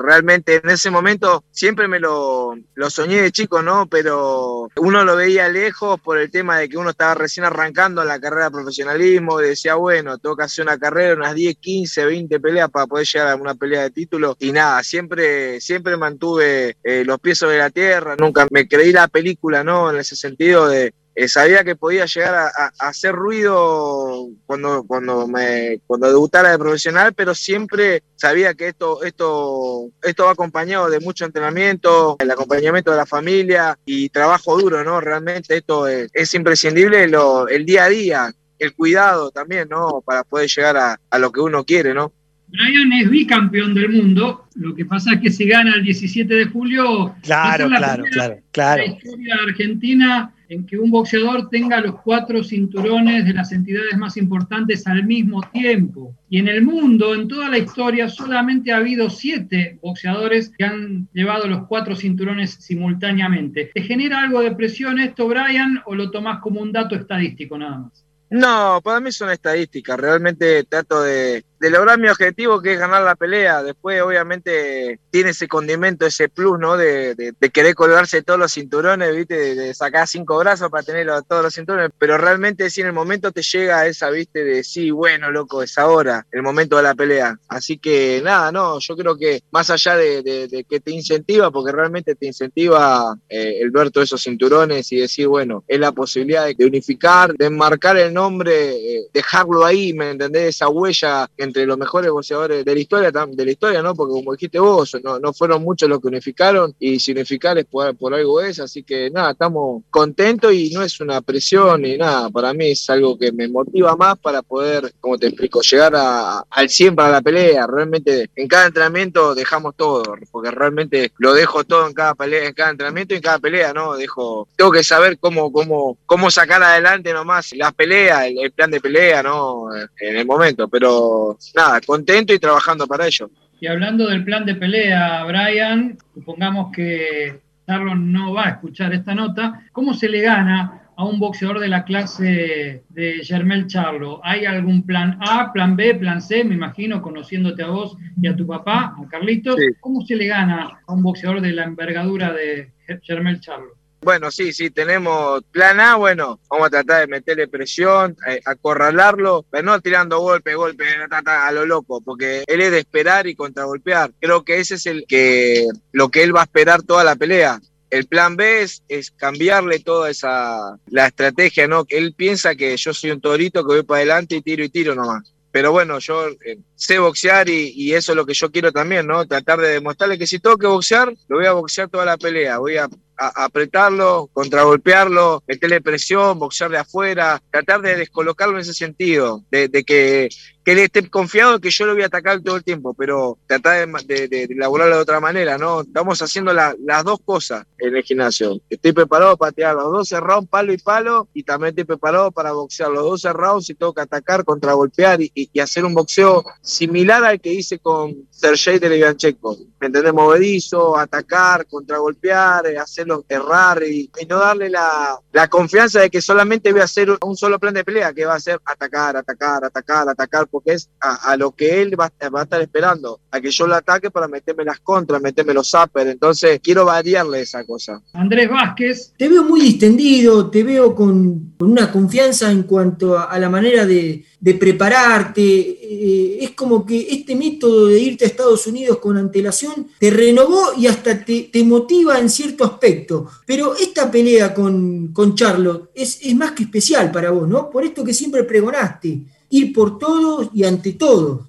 realmente 0.00 0.60
en 0.62 0.70
ese 0.70 0.90
momento 0.90 1.44
siempre 1.50 1.88
me 1.88 1.98
lo, 1.98 2.54
lo, 2.74 2.90
soñé 2.90 3.22
de 3.22 3.32
chico, 3.32 3.62
¿no? 3.62 3.86
Pero 3.88 4.68
uno 4.76 5.04
lo 5.04 5.16
veía 5.16 5.48
lejos 5.48 6.00
por 6.00 6.18
el 6.18 6.30
tema 6.30 6.58
de 6.58 6.68
que 6.68 6.78
uno 6.78 6.90
estaba 6.90 7.14
recién 7.14 7.44
arrancando 7.44 8.04
la 8.04 8.20
carrera 8.20 8.44
de 8.44 8.50
profesionalismo 8.52 9.38
decía, 9.38 9.74
bueno, 9.74 10.18
tengo 10.18 10.36
que 10.36 10.44
hacer 10.44 10.64
una 10.64 10.78
carrera, 10.78 11.14
unas 11.14 11.34
10, 11.34 11.56
15, 11.56 12.04
20 12.06 12.40
peleas 12.40 12.70
para 12.70 12.86
poder 12.86 13.06
llegar 13.06 13.28
a 13.28 13.36
una 13.36 13.54
pelea 13.54 13.82
de 13.82 13.90
título 13.90 14.36
y 14.38 14.52
nada, 14.52 14.82
siempre, 14.82 15.60
siempre 15.60 15.96
mantuve 15.96 16.76
eh, 16.82 17.04
los 17.04 17.18
pies 17.20 17.38
sobre 17.38 17.58
la 17.58 17.70
tierra, 17.70 18.16
nunca 18.18 18.46
me 18.50 18.68
creí 18.68 18.92
la 18.92 19.08
película, 19.08 19.64
¿no? 19.64 19.90
En 19.90 19.96
ese 19.96 20.16
sentido 20.16 20.68
de, 20.68 20.94
eh, 21.18 21.26
sabía 21.26 21.64
que 21.64 21.74
podía 21.74 22.04
llegar 22.04 22.32
a, 22.36 22.70
hacer 22.78 23.12
ruido 23.12 24.28
cuando, 24.46 24.84
cuando, 24.84 25.26
me, 25.26 25.80
cuando 25.84 26.06
debutara 26.06 26.52
de 26.52 26.58
profesional, 26.58 27.12
pero 27.12 27.34
siempre 27.34 28.04
sabía 28.14 28.54
que 28.54 28.68
esto, 28.68 29.02
esto, 29.02 29.90
esto 30.00 30.24
va 30.26 30.30
acompañado 30.30 30.88
de 30.88 31.00
mucho 31.00 31.24
entrenamiento, 31.24 32.16
el 32.20 32.30
acompañamiento 32.30 32.92
de 32.92 32.98
la 32.98 33.04
familia 33.04 33.76
y 33.84 34.10
trabajo 34.10 34.56
duro, 34.60 34.84
¿no? 34.84 35.00
Realmente 35.00 35.56
esto 35.56 35.88
es, 35.88 36.34
imprescindible 36.34 37.08
lo, 37.08 37.48
el 37.48 37.66
día 37.66 37.84
a 37.84 37.88
día, 37.88 38.32
el 38.60 38.74
cuidado 38.74 39.32
también, 39.32 39.68
¿no? 39.68 40.00
Para 40.06 40.22
poder 40.22 40.48
llegar 40.48 40.76
a, 40.76 41.00
a 41.10 41.18
lo 41.18 41.32
que 41.32 41.40
uno 41.40 41.64
quiere, 41.64 41.94
¿no? 41.94 42.12
Brian 42.46 42.92
es 42.92 43.10
bicampeón 43.10 43.74
del 43.74 43.88
mundo, 43.88 44.46
lo 44.54 44.72
que 44.72 44.84
pasa 44.84 45.14
es 45.14 45.20
que 45.20 45.32
si 45.32 45.48
gana 45.48 45.74
el 45.74 45.82
17 45.82 46.32
de 46.32 46.44
julio, 46.44 47.16
claro, 47.24 47.66
claro, 47.66 48.04
claro, 48.12 48.38
claro. 48.52 48.82
La 48.84 48.88
historia 48.88 49.34
argentina 49.48 50.32
en 50.48 50.66
que 50.66 50.78
un 50.78 50.90
boxeador 50.90 51.48
tenga 51.50 51.80
los 51.80 52.00
cuatro 52.00 52.42
cinturones 52.42 53.24
de 53.24 53.34
las 53.34 53.52
entidades 53.52 53.96
más 53.96 54.16
importantes 54.16 54.86
al 54.86 55.04
mismo 55.04 55.42
tiempo. 55.52 56.14
Y 56.30 56.38
en 56.38 56.48
el 56.48 56.62
mundo, 56.62 57.14
en 57.14 57.28
toda 57.28 57.48
la 57.48 57.58
historia, 57.58 58.08
solamente 58.08 58.72
ha 58.72 58.78
habido 58.78 59.10
siete 59.10 59.78
boxeadores 59.82 60.50
que 60.56 60.64
han 60.64 61.08
llevado 61.12 61.46
los 61.46 61.66
cuatro 61.66 61.94
cinturones 61.94 62.52
simultáneamente. 62.52 63.70
¿Te 63.74 63.82
genera 63.82 64.22
algo 64.22 64.40
de 64.40 64.52
presión 64.52 64.98
esto, 64.98 65.28
Brian, 65.28 65.82
o 65.86 65.94
lo 65.94 66.10
tomás 66.10 66.40
como 66.40 66.60
un 66.60 66.72
dato 66.72 66.94
estadístico 66.94 67.58
nada 67.58 67.78
más? 67.78 68.04
No, 68.30 68.80
para 68.82 69.00
mí 69.00 69.10
son 69.12 69.30
estadísticas. 69.30 69.98
Realmente 69.98 70.64
trato 70.64 71.02
de, 71.02 71.44
de 71.60 71.70
lograr 71.70 71.98
mi 71.98 72.08
objetivo 72.08 72.60
que 72.60 72.74
es 72.74 72.78
ganar 72.78 73.02
la 73.02 73.16
pelea. 73.16 73.62
Después, 73.62 74.00
obviamente, 74.02 75.00
tiene 75.10 75.30
ese 75.30 75.48
condimento, 75.48 76.06
ese 76.06 76.28
plus, 76.28 76.58
¿no? 76.58 76.76
De, 76.76 77.14
de, 77.14 77.50
querer 77.50 77.74
colgarse 77.74 78.22
todos 78.22 78.38
los 78.38 78.52
cinturones, 78.52 79.14
¿viste? 79.14 79.54
De, 79.54 79.74
sacar 79.74 80.06
cinco 80.06 80.38
brazos 80.38 80.70
para 80.70 80.82
tener 80.82 81.08
todos 81.28 81.42
los 81.42 81.54
cinturones. 81.54 81.90
Pero 81.98 82.18
realmente, 82.18 82.70
si 82.70 82.80
en 82.80 82.88
el 82.88 82.92
momento 82.92 83.32
te 83.32 83.42
llega 83.42 83.86
esa, 83.86 84.10
¿viste? 84.10 84.44
De 84.44 84.62
sí, 84.62 84.90
bueno, 84.90 85.30
loco, 85.30 85.62
es 85.62 85.76
ahora, 85.78 86.26
el 86.30 86.42
momento 86.42 86.76
de 86.76 86.82
la 86.82 86.94
pelea. 86.94 87.38
Así 87.48 87.78
que 87.78 88.20
nada, 88.22 88.52
no, 88.52 88.78
yo 88.78 88.96
creo 88.96 89.16
que 89.16 89.42
más 89.50 89.70
allá 89.70 89.96
de, 89.96 90.66
que 90.68 90.80
te 90.80 90.90
incentiva, 90.90 91.50
porque 91.50 91.72
realmente 91.72 92.14
te 92.14 92.26
incentiva 92.26 93.16
eh, 93.28 93.58
el 93.60 93.70
ver 93.70 93.90
todos 93.90 94.08
esos 94.08 94.22
cinturones 94.22 94.90
y 94.92 94.96
decir, 94.96 95.26
bueno, 95.28 95.64
es 95.66 95.78
la 95.78 95.92
posibilidad 95.92 96.46
de 96.46 96.66
unificar, 96.66 97.34
de 97.34 97.46
enmarcar 97.46 97.96
el 97.96 98.12
nombre, 98.12 98.70
eh, 98.70 99.08
dejarlo 99.12 99.64
ahí, 99.64 99.92
¿me 99.92 100.10
entendés? 100.10 100.56
Esa 100.56 100.68
huella 100.68 101.28
entre 101.48 101.66
los 101.66 101.76
mejores 101.76 102.10
boxeadores 102.10 102.64
de 102.64 102.74
la 102.74 102.80
historia, 102.80 103.10
de 103.10 103.44
la 103.44 103.50
historia, 103.50 103.82
¿no? 103.82 103.94
Porque 103.94 104.12
como 104.12 104.32
dijiste 104.32 104.58
vos, 104.58 104.96
no, 105.02 105.18
no 105.18 105.32
fueron 105.32 105.62
muchos 105.62 105.88
los 105.88 106.00
que 106.00 106.08
unificaron 106.08 106.74
y 106.78 107.00
si 107.00 107.12
unificar 107.12 107.58
es 107.58 107.66
por, 107.66 108.14
algo 108.14 108.40
es, 108.40 108.60
así 108.60 108.82
que 108.82 109.10
nada, 109.10 109.32
estamos 109.32 109.82
contentos 109.90 110.52
y 110.52 110.70
no 110.70 110.82
es 110.82 111.00
una 111.00 111.20
presión 111.20 111.82
ni 111.82 111.96
nada, 111.96 112.30
para 112.30 112.52
mí 112.52 112.70
es 112.70 112.88
algo 112.90 113.18
que 113.18 113.32
me 113.32 113.48
motiva 113.48 113.96
más 113.96 114.18
para 114.18 114.42
poder, 114.42 114.92
como 115.00 115.18
te 115.18 115.28
explico, 115.28 115.60
llegar 115.62 115.94
a, 115.96 116.44
al 116.50 116.68
100 116.68 116.94
para 116.94 117.10
la 117.10 117.22
pelea, 117.22 117.66
realmente 117.66 118.30
en 118.36 118.48
cada 118.48 118.66
entrenamiento 118.66 119.34
dejamos 119.34 119.74
todo, 119.76 120.02
porque 120.30 120.50
realmente 120.50 121.12
lo 121.18 121.34
dejo 121.34 121.64
todo 121.64 121.86
en 121.86 121.94
cada 121.94 122.14
pelea, 122.14 122.46
en 122.46 122.54
cada 122.54 122.70
entrenamiento 122.70 123.14
y 123.14 123.18
en 123.18 123.22
cada 123.22 123.38
pelea, 123.38 123.72
¿no? 123.72 123.96
Dejo, 123.96 124.48
tengo 124.56 124.70
que 124.70 124.84
saber 124.84 125.18
cómo, 125.18 125.50
cómo, 125.52 125.96
cómo 126.06 126.30
sacar 126.30 126.62
adelante 126.62 127.12
nomás 127.12 127.52
las 127.54 127.72
peleas, 127.74 128.26
el, 128.26 128.38
el 128.38 128.52
plan 128.52 128.70
de 128.70 128.80
pelea, 128.80 129.22
¿no? 129.22 129.68
En 130.00 130.16
el 130.16 130.26
momento, 130.26 130.68
pero 130.68 131.37
nada, 131.54 131.80
contento 131.80 132.34
y 132.34 132.38
trabajando 132.38 132.86
para 132.86 133.06
ello. 133.06 133.30
Y 133.60 133.66
hablando 133.66 134.08
del 134.08 134.24
plan 134.24 134.44
de 134.46 134.54
pelea, 134.54 135.24
Brian, 135.24 135.98
supongamos 136.14 136.70
que 136.72 137.40
Carlos 137.66 137.98
no 137.98 138.32
va 138.32 138.46
a 138.46 138.50
escuchar 138.50 138.94
esta 138.94 139.14
nota, 139.14 139.62
¿cómo 139.72 139.94
se 139.94 140.08
le 140.08 140.20
gana 140.20 140.82
a 140.96 141.04
un 141.04 141.20
boxeador 141.20 141.60
de 141.60 141.68
la 141.68 141.84
clase 141.84 142.82
de 142.88 143.20
Germel 143.22 143.66
Charlo? 143.66 144.20
¿Hay 144.24 144.46
algún 144.46 144.84
plan 144.84 145.18
A, 145.20 145.52
plan 145.52 145.76
B, 145.76 145.94
plan 145.94 146.20
C? 146.20 146.44
Me 146.44 146.54
imagino, 146.54 147.02
conociéndote 147.02 147.62
a 147.62 147.68
vos 147.68 147.96
y 148.20 148.26
a 148.26 148.34
tu 148.34 148.46
papá, 148.46 148.96
a 148.96 149.08
Carlitos, 149.08 149.56
¿cómo 149.80 150.04
se 150.04 150.16
le 150.16 150.26
gana 150.26 150.80
a 150.86 150.92
un 150.92 151.02
boxeador 151.02 151.40
de 151.40 151.52
la 151.52 151.64
envergadura 151.64 152.32
de 152.32 152.72
Germel 153.02 153.40
Charlo? 153.40 153.77
Bueno, 154.00 154.30
sí, 154.30 154.52
sí, 154.52 154.70
tenemos 154.70 155.42
plan 155.50 155.80
A, 155.80 155.96
bueno, 155.96 156.38
vamos 156.48 156.68
a 156.68 156.70
tratar 156.70 157.00
de 157.00 157.06
meterle 157.08 157.48
presión, 157.48 158.16
eh, 158.28 158.40
acorralarlo, 158.44 159.44
pero 159.50 159.64
no 159.64 159.80
tirando 159.80 160.20
golpe, 160.20 160.54
golpe, 160.54 160.84
a 161.10 161.52
lo 161.52 161.66
loco, 161.66 162.00
porque 162.00 162.44
él 162.46 162.60
es 162.60 162.70
de 162.70 162.78
esperar 162.78 163.26
y 163.26 163.34
contragolpear. 163.34 164.12
Creo 164.20 164.44
que 164.44 164.60
ese 164.60 164.76
es 164.76 164.86
el 164.86 165.04
que 165.08 165.66
lo 165.92 166.10
que 166.10 166.22
él 166.22 166.34
va 166.34 166.42
a 166.42 166.44
esperar 166.44 166.82
toda 166.82 167.02
la 167.02 167.16
pelea. 167.16 167.60
El 167.90 168.06
plan 168.06 168.36
B 168.36 168.62
es, 168.62 169.10
cambiarle 169.16 169.80
toda 169.80 170.10
esa 170.10 170.78
la 170.86 171.06
estrategia, 171.06 171.66
¿no? 171.66 171.84
Él 171.88 172.14
piensa 172.14 172.54
que 172.54 172.76
yo 172.76 172.94
soy 172.94 173.10
un 173.10 173.20
torito 173.20 173.62
que 173.66 173.74
voy 173.74 173.82
para 173.82 173.98
adelante 173.98 174.36
y 174.36 174.42
tiro 174.42 174.62
y 174.62 174.68
tiro 174.68 174.94
nomás. 174.94 175.34
Pero 175.50 175.72
bueno, 175.72 175.98
yo 175.98 176.28
eh, 176.28 176.58
sé 176.78 176.98
boxear 176.98 177.48
y, 177.48 177.72
y, 177.74 177.94
eso 177.94 178.12
es 178.12 178.16
lo 178.16 178.24
que 178.24 178.34
yo 178.34 178.50
quiero 178.50 178.70
también, 178.72 179.06
¿no? 179.06 179.26
Tratar 179.26 179.60
de 179.60 179.68
demostrarle 179.70 180.18
que 180.18 180.26
si 180.26 180.38
tengo 180.38 180.56
que 180.56 180.68
boxear, 180.68 181.12
lo 181.28 181.36
voy 181.36 181.46
a 181.46 181.52
boxear 181.52 181.88
toda 181.88 182.04
la 182.04 182.16
pelea. 182.16 182.58
Voy 182.58 182.76
a 182.76 182.88
apretarlo, 183.18 184.30
contragolpearlo, 184.32 185.42
meterle 185.46 185.80
presión, 185.80 186.38
boxear 186.38 186.70
de 186.70 186.78
afuera, 186.78 187.42
tratar 187.50 187.82
de 187.82 187.96
descolocarlo 187.96 188.54
en 188.54 188.60
ese 188.60 188.74
sentido, 188.74 189.44
de, 189.50 189.68
que, 189.70 190.28
que, 190.64 190.72
él 190.72 190.78
esté 190.78 191.08
confiado 191.10 191.58
que 191.58 191.70
yo 191.70 191.86
lo 191.86 191.94
voy 191.94 192.02
a 192.02 192.06
atacar 192.06 192.40
todo 192.40 192.56
el 192.56 192.64
tiempo, 192.64 192.94
pero 192.94 193.38
tratar 193.46 193.88
de, 194.04 194.28
de, 194.28 194.44
elaborarlo 194.44 194.96
de 194.96 195.02
otra 195.02 195.18
manera, 195.18 195.58
¿no? 195.58 195.80
Estamos 195.80 196.22
haciendo 196.22 196.52
las 196.52 197.04
dos 197.04 197.18
cosas 197.24 197.66
en 197.78 197.96
el 197.96 198.02
gimnasio. 198.04 198.60
Estoy 198.70 198.92
preparado 198.92 199.36
para 199.36 199.52
tirar 199.52 199.74
los 199.74 199.90
12 199.90 200.20
rounds 200.20 200.48
palo 200.48 200.72
y 200.72 200.78
palo 200.78 201.28
y 201.34 201.42
también 201.42 201.70
estoy 201.70 201.84
preparado 201.84 202.30
para 202.30 202.52
boxear 202.52 202.90
los 202.90 203.02
12 203.02 203.32
rounds 203.32 203.70
y 203.70 203.74
tengo 203.74 203.94
que 203.94 204.02
atacar, 204.02 204.44
contragolpear 204.44 205.20
y, 205.20 205.32
y, 205.34 205.60
hacer 205.60 205.84
un 205.84 205.94
boxeo 205.94 206.44
similar 206.68 207.24
al 207.24 207.40
que 207.40 207.52
hice 207.52 207.78
con 207.78 208.28
Sergei 208.30 208.78
Televiancheco. 208.78 209.56
¿Me 209.80 209.86
entendés? 209.86 210.12
Movedizo, 210.12 210.98
atacar, 210.98 211.66
contragolpear, 211.66 212.66
hacer 212.76 213.06
errar 213.28 213.82
y, 213.84 214.10
no 214.28 214.38
darle 214.38 214.68
la, 214.68 215.18
confianza 215.48 216.00
de 216.00 216.10
que 216.10 216.20
solamente 216.20 216.72
voy 216.72 216.80
a 216.80 216.84
hacer 216.84 217.16
un 217.22 217.36
solo 217.36 217.58
plan 217.58 217.72
de 217.72 217.84
pelea, 217.84 218.12
que 218.12 218.26
va 218.26 218.34
a 218.34 218.40
ser 218.40 218.60
atacar, 218.64 219.16
atacar, 219.16 219.64
atacar, 219.64 220.08
atacar, 220.08 220.48
porque 220.48 220.72
es 220.72 220.90
a, 221.00 221.36
lo 221.36 221.52
que 221.52 221.80
él 221.80 221.98
va, 221.98 222.10
a 222.10 222.42
estar 222.42 222.60
esperando, 222.60 223.20
a 223.30 223.40
que 223.40 223.50
yo 223.50 223.66
lo 223.66 223.76
ataque 223.76 224.10
para 224.10 224.28
meterme 224.28 224.64
las 224.64 224.80
contras, 224.80 225.22
meterme 225.22 225.54
los 225.54 225.70
zappers. 225.70 226.10
Entonces, 226.10 226.60
quiero 226.62 226.84
variarle 226.84 227.40
esa 227.40 227.64
cosa. 227.64 228.02
Andrés 228.12 228.50
Vázquez. 228.50 229.14
Te 229.16 229.28
veo 229.28 229.44
muy 229.44 229.60
distendido, 229.60 230.50
te 230.50 230.64
veo 230.64 230.94
con, 230.94 231.54
una 231.60 231.90
confianza 231.90 232.50
en 232.50 232.64
cuanto 232.64 233.16
a, 233.18 233.38
la 233.38 233.48
manera 233.48 233.86
de, 233.86 234.24
prepararte. 234.58 235.42
Eh, 235.42 236.38
es 236.40 236.50
como 236.58 236.84
que 236.84 237.06
este 237.08 237.36
método 237.36 237.86
de 237.86 238.00
irte 238.00 238.24
a 238.24 238.28
Estados 238.28 238.66
Unidos 238.66 238.98
con 238.98 239.16
antelación 239.16 239.88
te 240.00 240.10
renovó 240.10 240.72
y 240.76 240.88
hasta 240.88 241.24
te, 241.24 241.44
te 241.52 241.62
motiva 241.62 242.18
en 242.18 242.28
cierto 242.28 242.64
aspecto. 242.64 243.30
Pero 243.46 243.76
esta 243.76 244.10
pelea 244.10 244.52
con, 244.52 245.12
con 245.12 245.36
Charlotte 245.36 245.90
es, 245.94 246.18
es, 246.20 246.34
más 246.34 246.52
que 246.52 246.64
especial 246.64 247.12
para 247.12 247.30
vos, 247.30 247.48
¿no? 247.48 247.70
Por 247.70 247.84
esto 247.84 248.02
que 248.02 248.12
siempre 248.12 248.42
pregonaste, 248.42 249.20
ir 249.50 249.72
por 249.72 250.00
todos 250.00 250.50
y 250.52 250.64
ante 250.64 250.94
todos. 250.94 251.46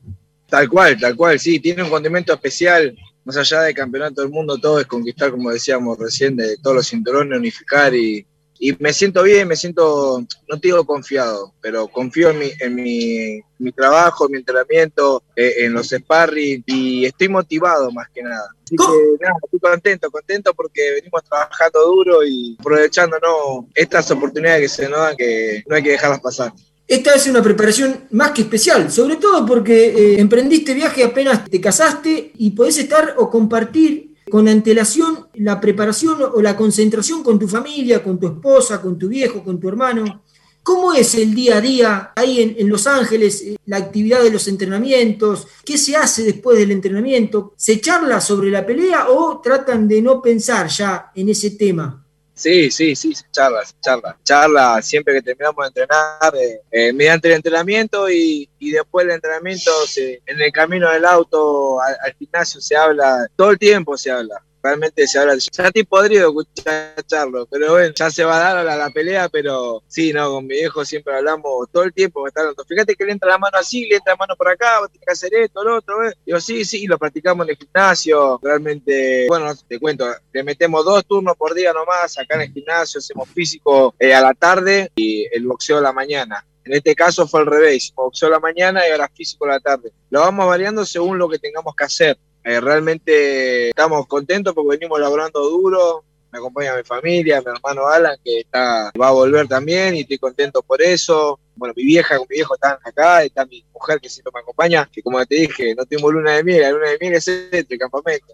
Tal 0.48 0.70
cual, 0.70 0.96
tal 1.00 1.16
cual, 1.16 1.40
sí, 1.40 1.60
tiene 1.60 1.82
un 1.82 1.90
condimento 1.90 2.32
especial, 2.32 2.96
más 3.26 3.36
allá 3.36 3.62
del 3.64 3.74
campeonato 3.74 4.22
del 4.22 4.30
mundo, 4.30 4.60
todo 4.60 4.80
es 4.80 4.86
conquistar, 4.86 5.32
como 5.32 5.50
decíamos 5.50 5.98
recién, 5.98 6.36
de 6.36 6.58
todos 6.58 6.76
los 6.76 6.88
cinturones, 6.88 7.40
unificar 7.40 7.96
y, 7.96 8.28
y 8.62 8.76
me 8.78 8.92
siento 8.92 9.24
bien, 9.24 9.48
me 9.48 9.56
siento, 9.56 10.20
no 10.20 10.60
te 10.60 10.68
digo 10.68 10.86
confiado, 10.86 11.54
pero 11.62 11.88
confío 11.88 12.30
en 12.32 12.40
mi, 12.40 12.52
en 12.60 12.76
mi, 12.76 13.42
mi 13.58 13.72
trabajo, 13.72 14.26
en 14.26 14.34
mi 14.34 14.38
entrenamiento, 14.40 15.24
eh, 15.34 15.54
en 15.60 15.74
los 15.74 15.88
sparring 15.88 16.62
y 16.66 17.06
estoy 17.06 17.30
motivado 17.30 17.90
más 17.92 18.10
que 18.14 18.22
nada. 18.22 18.50
Así 18.66 18.76
que 18.76 19.24
nada, 19.24 19.36
estoy 19.46 19.60
contento, 19.62 20.12
contento 20.12 20.54
porque 20.54 20.92
venimos 20.92 21.24
trabajando 21.24 21.86
duro 21.86 22.26
y 22.26 22.58
aprovechándonos 22.60 23.66
estas 23.74 24.12
oportunidades 24.12 24.62
que 24.62 24.84
se 24.84 24.90
nos 24.90 25.00
dan 25.00 25.16
que 25.16 25.64
no 25.66 25.78
hay 25.78 25.84
que 25.84 25.92
dejarlas 25.92 26.20
pasar. 26.20 26.52
Esta 26.86 27.14
es 27.14 27.28
una 27.28 27.42
preparación 27.42 28.08
más 28.12 28.32
que 28.32 28.42
especial, 28.42 28.92
sobre 28.92 29.16
todo 29.16 29.46
porque 29.46 29.90
eh, 29.90 30.20
emprendiste 30.20 30.74
viaje 30.74 31.04
apenas 31.04 31.46
te 31.46 31.62
casaste 31.62 32.34
y 32.36 32.50
podés 32.50 32.78
estar 32.80 33.14
o 33.18 33.30
compartir 33.30 34.09
con 34.30 34.48
antelación 34.48 35.28
la 35.36 35.60
preparación 35.60 36.20
o 36.34 36.42
la 36.42 36.56
concentración 36.56 37.24
con 37.24 37.40
tu 37.40 37.48
familia, 37.48 38.04
con 38.04 38.20
tu 38.20 38.28
esposa, 38.28 38.82
con 38.82 38.98
tu 38.98 39.08
viejo, 39.08 39.44
con 39.44 39.60
tu 39.60 39.68
hermano. 39.68 40.24
¿Cómo 40.62 40.94
es 40.94 41.16
el 41.16 41.34
día 41.34 41.58
a 41.58 41.62
día 41.62 42.12
ahí 42.16 42.56
en, 42.58 42.70
Los 42.70 42.86
Ángeles, 42.86 43.42
eh, 43.42 43.58
la 43.66 43.78
actividad 43.78 44.22
de 44.22 44.32
los 44.32 44.48
entrenamientos? 44.48 45.48
¿Qué 45.66 45.78
se 45.78 45.96
hace 45.96 46.24
después 46.24 46.58
del 46.60 46.72
entrenamiento? 46.72 47.54
¿Se 47.58 47.82
charla 47.82 48.22
sobre 48.22 48.52
la 48.52 48.66
pelea 48.66 49.10
o 49.10 49.40
tratan 49.42 49.88
de 49.88 50.02
no 50.02 50.22
pensar 50.22 50.68
ya 50.68 51.12
en 51.16 51.30
ese 51.30 51.52
tema? 51.52 52.06
Sí, 52.40 52.72
sí, 52.72 52.96
sí, 52.96 53.14
se 53.14 53.26
charla, 53.32 53.66
se 53.66 53.74
charla. 53.82 54.18
Charla 54.24 54.82
siempre 54.82 55.14
que 55.14 55.22
terminamos 55.22 55.62
de 55.62 55.68
entrenar, 55.68 56.36
eh, 56.36 56.62
eh, 56.72 56.94
mediante 56.94 57.28
el 57.28 57.34
entrenamiento 57.34 58.10
y, 58.10 58.50
y, 58.60 58.72
después 58.72 59.06
del 59.06 59.16
entrenamiento, 59.16 59.70
en 59.98 60.42
el 60.42 60.52
camino 60.54 60.90
del 60.90 61.04
auto 61.04 61.82
al, 61.82 62.16
gimnasio 62.18 62.62
se 62.62 62.78
habla, 62.78 63.28
todo 63.36 63.52
el 63.52 63.60
tiempo 63.60 63.98
se 63.98 64.10
habla 64.10 64.42
realmente 64.62 65.08
se 65.08 65.20
habla. 65.20 65.36
Ya 65.36 65.66
estoy 65.66 65.84
podrido 65.84 66.30
escucharlo, 66.30 67.46
pero 67.48 67.72
bueno, 67.72 67.94
ya 67.96 68.10
se 68.12 68.24
va 68.24 68.38
a 68.38 68.54
dar 68.54 68.66
la, 68.66 68.76
la, 68.76 68.90
pelea, 68.90 69.30
pero 69.30 69.84
sí, 69.88 70.14
no, 70.14 70.30
con 70.32 70.48
mi 70.48 70.56
viejo 70.56 70.84
siempre 70.86 71.16
hablamos 71.16 71.70
todo 71.72 71.84
el 71.84 71.94
tiempo. 71.94 72.28
Está 72.28 72.42
hablando, 72.42 72.64
fíjate 72.66 72.96
que 72.96 73.06
le 73.06 73.12
entra 73.14 73.30
la 73.30 73.38
mano 73.38 73.58
así, 73.58 73.86
le 73.86 73.96
entra 73.96 74.14
la 74.14 74.18
mano 74.18 74.36
por 74.36 74.50
acá, 74.50 74.80
vos 74.80 74.90
tienes 74.92 75.06
que 75.06 75.12
hacer 75.12 75.34
esto, 75.34 75.64
lo 75.64 75.78
otro. 75.78 76.00
¿ves? 76.00 76.14
Digo, 76.26 76.40
sí, 76.40 76.66
sí, 76.66 76.88
lo 76.88 76.98
practicamos 76.98 77.46
en 77.46 77.52
el 77.52 77.58
gimnasio. 77.58 78.40
Realmente, 78.42 79.28
bueno, 79.28 79.54
te 79.68 79.80
cuento, 79.80 80.06
le 80.34 80.44
metemos 80.44 80.86
dos 80.86 81.06
turnos 81.06 81.36
por 81.38 81.54
día 81.54 81.74
nomás 81.74 82.18
acá 82.18 82.36
en 82.36 82.42
el 82.42 82.54
gimnasio, 82.54 83.00
hacemos 83.00 83.30
físico 83.30 83.96
eh, 84.00 84.14
a 84.14 84.22
la 84.22 84.34
tarde 84.34 84.92
y 84.96 85.26
el 85.32 85.46
boxeo 85.46 85.78
a 85.78 85.82
la 85.82 85.94
mañana. 85.94 86.46
En 86.70 86.76
este 86.76 86.94
caso 86.94 87.28
fue 87.28 87.40
al 87.40 87.48
revés, 87.48 87.92
boxeo 87.96 88.30
la 88.30 88.40
mañana 88.40 88.88
y 88.88 88.92
ahora 88.92 89.10
físico 89.10 89.48
la 89.48 89.60
tarde. 89.60 89.92
Lo 90.10 90.20
vamos 90.20 90.46
variando 90.46 90.86
según 90.86 91.18
lo 91.18 91.28
que 91.28 91.40
tengamos 91.40 91.74
que 91.76 91.84
hacer. 91.84 92.20
Eh, 92.50 92.60
realmente 92.60 93.70
estamos 93.70 94.08
contentos 94.08 94.56
porque 94.56 94.80
venimos 94.80 95.00
laborando 95.00 95.40
duro, 95.40 96.04
me 96.32 96.40
acompaña 96.40 96.76
mi 96.76 96.82
familia, 96.82 97.44
mi 97.46 97.52
hermano 97.52 97.88
Alan, 97.88 98.18
que 98.24 98.40
está, 98.40 98.92
va 99.00 99.10
a 99.10 99.12
volver 99.12 99.48
también 99.48 99.96
y 99.96 100.00
estoy 100.00 100.18
contento 100.18 100.64
por 100.64 100.82
eso. 100.82 101.40
Bueno, 101.56 101.76
mi 101.78 101.84
vieja 101.84 102.18
con 102.18 102.26
mi 102.28 102.38
viejo 102.38 102.56
están 102.56 102.78
acá, 102.84 103.22
está 103.22 103.46
mi 103.46 103.64
mujer 103.72 104.00
que 104.02 104.10
siempre 104.10 104.32
me 104.34 104.40
acompaña, 104.40 104.90
que 104.92 105.04
como 105.04 105.24
te 105.28 105.36
dije, 105.36 105.76
no 105.76 105.86
tengo 105.86 106.12
luna 106.12 106.38
de 106.38 106.44
miel, 106.44 106.62
la 106.62 106.72
luna 106.72 106.90
de 106.90 106.98
miel 107.00 107.14
es 107.14 107.28
este 107.28 107.78
campamento. 107.78 108.34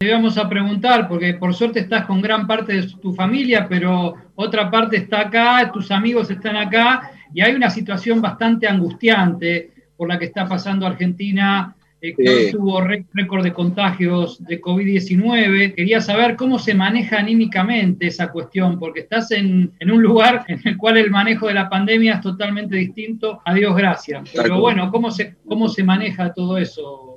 Te 0.00 0.12
vamos 0.12 0.36
a 0.36 0.46
preguntar, 0.46 1.08
porque 1.08 1.32
por 1.32 1.54
suerte 1.54 1.80
estás 1.80 2.04
con 2.04 2.20
gran 2.20 2.46
parte 2.46 2.74
de 2.74 2.88
tu 3.00 3.14
familia, 3.14 3.66
pero 3.66 4.16
otra 4.34 4.70
parte 4.70 4.98
está 4.98 5.20
acá, 5.20 5.70
tus 5.72 5.90
amigos 5.90 6.30
están 6.30 6.56
acá, 6.56 7.10
y 7.32 7.40
hay 7.40 7.54
una 7.54 7.70
situación 7.70 8.20
bastante 8.20 8.68
angustiante 8.68 9.72
por 9.96 10.08
la 10.08 10.18
que 10.18 10.26
está 10.26 10.46
pasando 10.46 10.84
Argentina 10.84 11.74
que 12.00 12.50
tuvo 12.52 12.80
récord 12.80 13.42
de 13.42 13.52
contagios 13.52 14.42
de 14.44 14.60
COVID-19. 14.60 15.74
Quería 15.74 16.00
saber 16.00 16.36
cómo 16.36 16.58
se 16.58 16.74
maneja 16.74 17.18
anímicamente 17.18 18.06
esa 18.06 18.32
cuestión, 18.32 18.78
porque 18.78 19.00
estás 19.00 19.30
en, 19.32 19.72
en, 19.78 19.90
un 19.90 20.02
lugar 20.02 20.44
en 20.48 20.60
el 20.64 20.76
cual 20.76 20.96
el 20.96 21.10
manejo 21.10 21.46
de 21.46 21.54
la 21.54 21.68
pandemia 21.68 22.14
es 22.14 22.20
totalmente 22.20 22.76
distinto, 22.76 23.40
a 23.44 23.54
Dios 23.54 23.76
gracias. 23.76 24.30
Pero 24.34 24.60
bueno, 24.60 24.90
¿cómo 24.90 25.10
se, 25.10 25.36
cómo 25.46 25.68
se 25.68 25.84
maneja 25.84 26.32
todo 26.32 26.58
eso? 26.58 27.09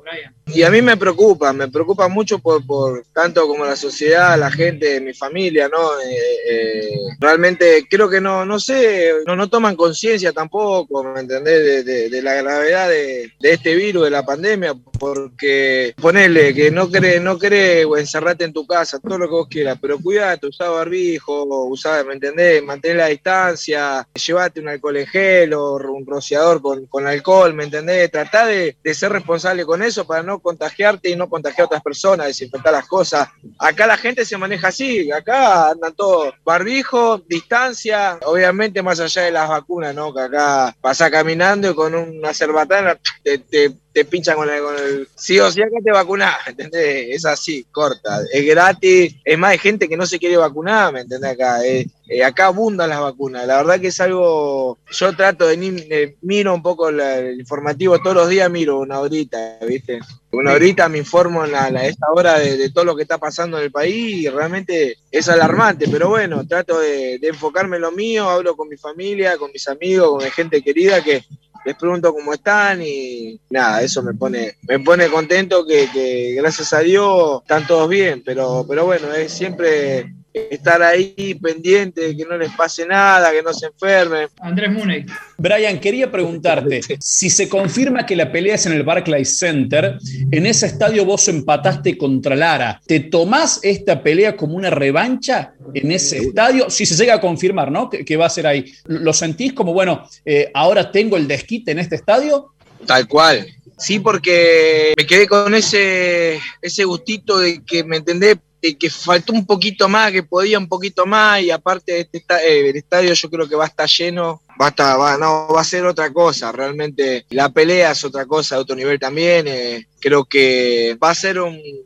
Y 0.45 0.61
a 0.61 0.69
mí 0.69 0.81
me 0.81 0.97
preocupa, 0.97 1.51
me 1.53 1.69
preocupa 1.69 2.07
mucho 2.07 2.37
por, 2.37 2.65
por 2.65 3.03
tanto 3.13 3.47
como 3.47 3.65
la 3.65 3.75
sociedad, 3.75 4.37
la 4.37 4.51
gente, 4.51 4.99
mi 5.01 5.13
familia, 5.13 5.69
¿no? 5.69 5.99
Eh, 5.99 6.17
eh, 6.49 6.97
realmente 7.19 7.87
creo 7.89 8.09
que 8.09 8.21
no, 8.21 8.45
no 8.45 8.59
sé, 8.59 9.13
no, 9.25 9.35
no 9.35 9.49
toman 9.49 9.75
conciencia 9.75 10.31
tampoco, 10.31 11.03
¿me 11.03 11.21
entendés? 11.21 11.85
De, 11.85 12.21
la 12.21 12.35
gravedad 12.35 12.89
de, 12.89 13.31
de, 13.39 13.51
este 13.51 13.75
virus, 13.75 14.03
de 14.03 14.09
la 14.11 14.25
pandemia, 14.25 14.75
porque 14.99 15.93
ponele 15.99 16.53
que 16.53 16.71
no 16.71 16.89
cree, 16.89 17.19
no 17.19 17.37
cree 17.37 17.83
o 17.83 17.97
encerrate 17.97 18.45
en 18.45 18.53
tu 18.53 18.65
casa, 18.67 18.99
todo 18.99 19.17
lo 19.17 19.27
que 19.27 19.33
vos 19.33 19.47
quieras, 19.49 19.77
pero 19.81 19.99
cuidate, 19.99 20.47
usá 20.47 20.69
barbijo, 20.69 21.43
usá, 21.65 22.03
¿me 22.03 22.13
entendés? 22.13 22.63
Mantén 22.63 22.97
la 22.97 23.07
distancia, 23.07 24.07
llévate 24.13 24.59
un 24.59 24.69
alcohol 24.69 24.97
en 24.97 25.07
gel 25.07 25.53
o 25.53 25.75
un 25.75 26.05
rociador 26.05 26.61
con, 26.61 26.85
con 26.85 27.07
alcohol, 27.07 27.53
¿me 27.53 27.63
entendés? 27.63 28.11
Tratá 28.11 28.45
de, 28.45 28.77
de 28.81 28.93
ser 28.93 29.11
responsable 29.11 29.65
con 29.65 29.81
eso 29.81 29.92
para 30.05 30.23
no 30.23 30.39
contagiarte 30.39 31.09
y 31.09 31.15
no 31.15 31.29
contagiar 31.29 31.63
a 31.63 31.65
otras 31.65 31.83
personas, 31.83 32.27
desinfectar 32.27 32.73
las 32.73 32.87
cosas. 32.87 33.29
Acá 33.59 33.85
la 33.85 33.97
gente 33.97 34.25
se 34.25 34.37
maneja 34.37 34.69
así, 34.69 35.11
acá 35.11 35.69
andan 35.69 35.93
todos 35.93 36.33
barbijo, 36.43 37.19
distancia, 37.19 38.19
obviamente 38.25 38.81
más 38.81 38.99
allá 38.99 39.21
de 39.23 39.31
las 39.31 39.47
vacunas, 39.47 39.93
¿no? 39.93 40.13
Que 40.13 40.21
acá 40.21 40.75
pasa 40.81 41.11
caminando 41.11 41.69
y 41.69 41.75
con 41.75 41.93
una 41.93 42.33
cerbatana 42.33 42.97
te 43.23 43.77
te 43.93 44.05
pinchan 44.05 44.35
con 44.35 44.49
el, 44.49 45.07
Sí 45.15 45.39
o 45.39 45.51
sí, 45.51 45.61
acá 45.61 45.77
te 45.83 45.91
vacunás, 45.91 46.35
¿entendés? 46.47 47.07
Es 47.09 47.25
así, 47.25 47.65
corta. 47.71 48.21
Es 48.33 48.45
gratis. 48.45 49.15
Es 49.23 49.37
más, 49.37 49.51
hay 49.51 49.59
gente 49.59 49.87
que 49.87 49.95
no 49.95 50.05
se 50.05 50.17
quiere 50.17 50.35
vacunar, 50.35 50.91
¿me 50.91 51.01
entendés? 51.01 51.31
Acá. 51.31 51.63
Eh, 51.63 51.85
eh, 52.07 52.23
acá 52.23 52.47
abundan 52.47 52.89
las 52.89 52.99
vacunas. 52.99 53.47
La 53.47 53.57
verdad 53.57 53.79
que 53.79 53.87
es 53.87 54.01
algo. 54.01 54.79
Yo 54.91 55.15
trato 55.15 55.47
de. 55.47 56.17
miro 56.21 56.53
un 56.53 56.61
poco 56.61 56.89
el 56.89 57.39
informativo 57.39 57.99
todos 57.99 58.15
los 58.15 58.29
días, 58.29 58.49
miro 58.49 58.79
una 58.79 58.99
horita, 58.99 59.59
¿viste? 59.65 59.99
Una 60.31 60.53
horita 60.53 60.89
me 60.89 60.97
informo 60.97 61.45
en 61.45 61.51
la, 61.51 61.67
esta 61.85 62.07
hora 62.11 62.39
de, 62.39 62.71
todo 62.71 62.85
lo 62.85 62.95
que 62.95 63.03
está 63.03 63.19
pasando 63.19 63.57
en 63.57 63.65
el 63.65 63.71
país 63.71 64.23
y 64.23 64.29
realmente 64.29 64.97
es 65.11 65.29
alarmante. 65.29 65.87
Pero 65.89 66.09
bueno, 66.09 66.45
trato 66.47 66.79
de, 66.79 67.19
de 67.19 67.27
enfocarme 67.27 67.75
en 67.75 67.83
lo 67.83 67.91
mío, 67.91 68.27
hablo 68.27 68.57
con 68.57 68.67
mi 68.67 68.77
familia, 68.77 69.37
con 69.37 69.51
mis 69.51 69.67
amigos, 69.67 70.09
con 70.09 70.23
mi 70.23 70.31
gente 70.31 70.63
querida 70.63 71.03
que 71.03 71.23
les 71.65 71.75
pregunto 71.75 72.13
cómo 72.13 72.33
están 72.33 72.81
y 72.81 73.39
nada, 73.49 73.81
eso 73.81 74.03
me 74.03 74.13
pone, 74.13 74.57
me 74.67 74.79
pone 74.79 75.07
contento 75.07 75.65
que, 75.65 75.89
que 75.91 76.33
gracias 76.35 76.73
a 76.73 76.79
Dios 76.79 77.41
están 77.41 77.65
todos 77.67 77.89
bien, 77.89 78.21
pero, 78.25 78.65
pero 78.67 78.85
bueno, 78.85 79.13
es 79.13 79.31
siempre 79.31 80.13
estar 80.33 80.81
ahí 80.81 81.37
pendiente, 81.41 82.15
que 82.15 82.25
no 82.25 82.37
les 82.37 82.51
pase 82.53 82.85
nada, 82.85 83.31
que 83.31 83.43
no 83.43 83.53
se 83.53 83.67
enfermen. 83.67 84.27
Andrés 84.39 84.71
Muney. 84.71 85.05
Brian, 85.37 85.79
quería 85.79 86.11
preguntarte, 86.11 86.81
si 86.99 87.29
se 87.29 87.47
confirma 87.47 88.05
que 88.05 88.15
la 88.15 88.31
pelea 88.31 88.55
es 88.55 88.65
en 88.65 88.73
el 88.73 88.83
Barclays 88.83 89.37
Center, 89.37 89.97
en 90.31 90.45
ese 90.45 90.65
estadio 90.65 91.05
vos 91.05 91.27
empataste 91.27 91.97
contra 91.97 92.35
Lara, 92.35 92.81
¿te 92.85 92.99
tomás 92.99 93.59
esta 93.61 94.01
pelea 94.01 94.35
como 94.35 94.55
una 94.55 94.69
revancha 94.69 95.53
en 95.73 95.91
ese 95.91 96.17
estadio? 96.17 96.69
Si 96.69 96.85
se 96.85 96.95
llega 96.95 97.15
a 97.15 97.21
confirmar, 97.21 97.71
¿no? 97.71 97.89
Que, 97.89 98.17
va 98.17 98.27
a 98.27 98.29
ser 98.29 98.47
ahí. 98.47 98.73
¿Lo 98.85 99.11
sentís 99.13 99.53
como, 99.53 99.73
bueno, 99.73 100.07
eh, 100.25 100.51
ahora 100.53 100.91
tengo 100.91 101.17
el 101.17 101.27
desquite 101.27 101.71
en 101.71 101.79
este 101.79 101.95
estadio? 101.95 102.53
Tal 102.85 103.07
cual. 103.07 103.45
Sí, 103.77 103.99
porque 103.99 104.93
me 104.95 105.05
quedé 105.05 105.27
con 105.27 105.53
ese, 105.53 106.39
ese 106.61 106.83
gustito 106.83 107.39
de 107.39 107.63
que, 107.65 107.83
¿me 107.83 107.97
entendés? 107.97 108.37
Que 108.79 108.89
faltó 108.89 109.33
un 109.33 109.45
poquito 109.45 109.89
más, 109.89 110.11
que 110.11 110.23
podía 110.23 110.57
un 110.57 110.69
poquito 110.69 111.05
más, 111.05 111.41
y 111.41 111.51
aparte 111.51 111.99
este 111.99 112.19
eh, 112.19 112.69
el 112.69 112.75
estadio 112.77 113.13
yo 113.13 113.29
creo 113.29 113.47
que 113.47 113.55
va 113.55 113.65
a 113.65 113.67
estar 113.67 113.89
lleno, 113.89 114.41
va 114.59 114.67
a 114.67 114.69
estar, 114.69 114.99
va, 114.99 115.17
no, 115.17 115.49
va 115.53 115.59
a 115.59 115.65
ser 115.65 115.85
otra 115.85 116.13
cosa, 116.13 116.51
realmente 116.53 117.25
la 117.31 117.49
pelea 117.49 117.91
es 117.91 118.05
otra 118.05 118.25
cosa 118.25 118.55
de 118.55 118.61
otro 118.61 118.75
nivel 118.75 118.97
también, 118.99 119.47
eh, 119.49 119.85
creo 119.99 120.23
que 120.23 120.97
va 121.03 121.09
a 121.09 121.15
ser 121.15 121.37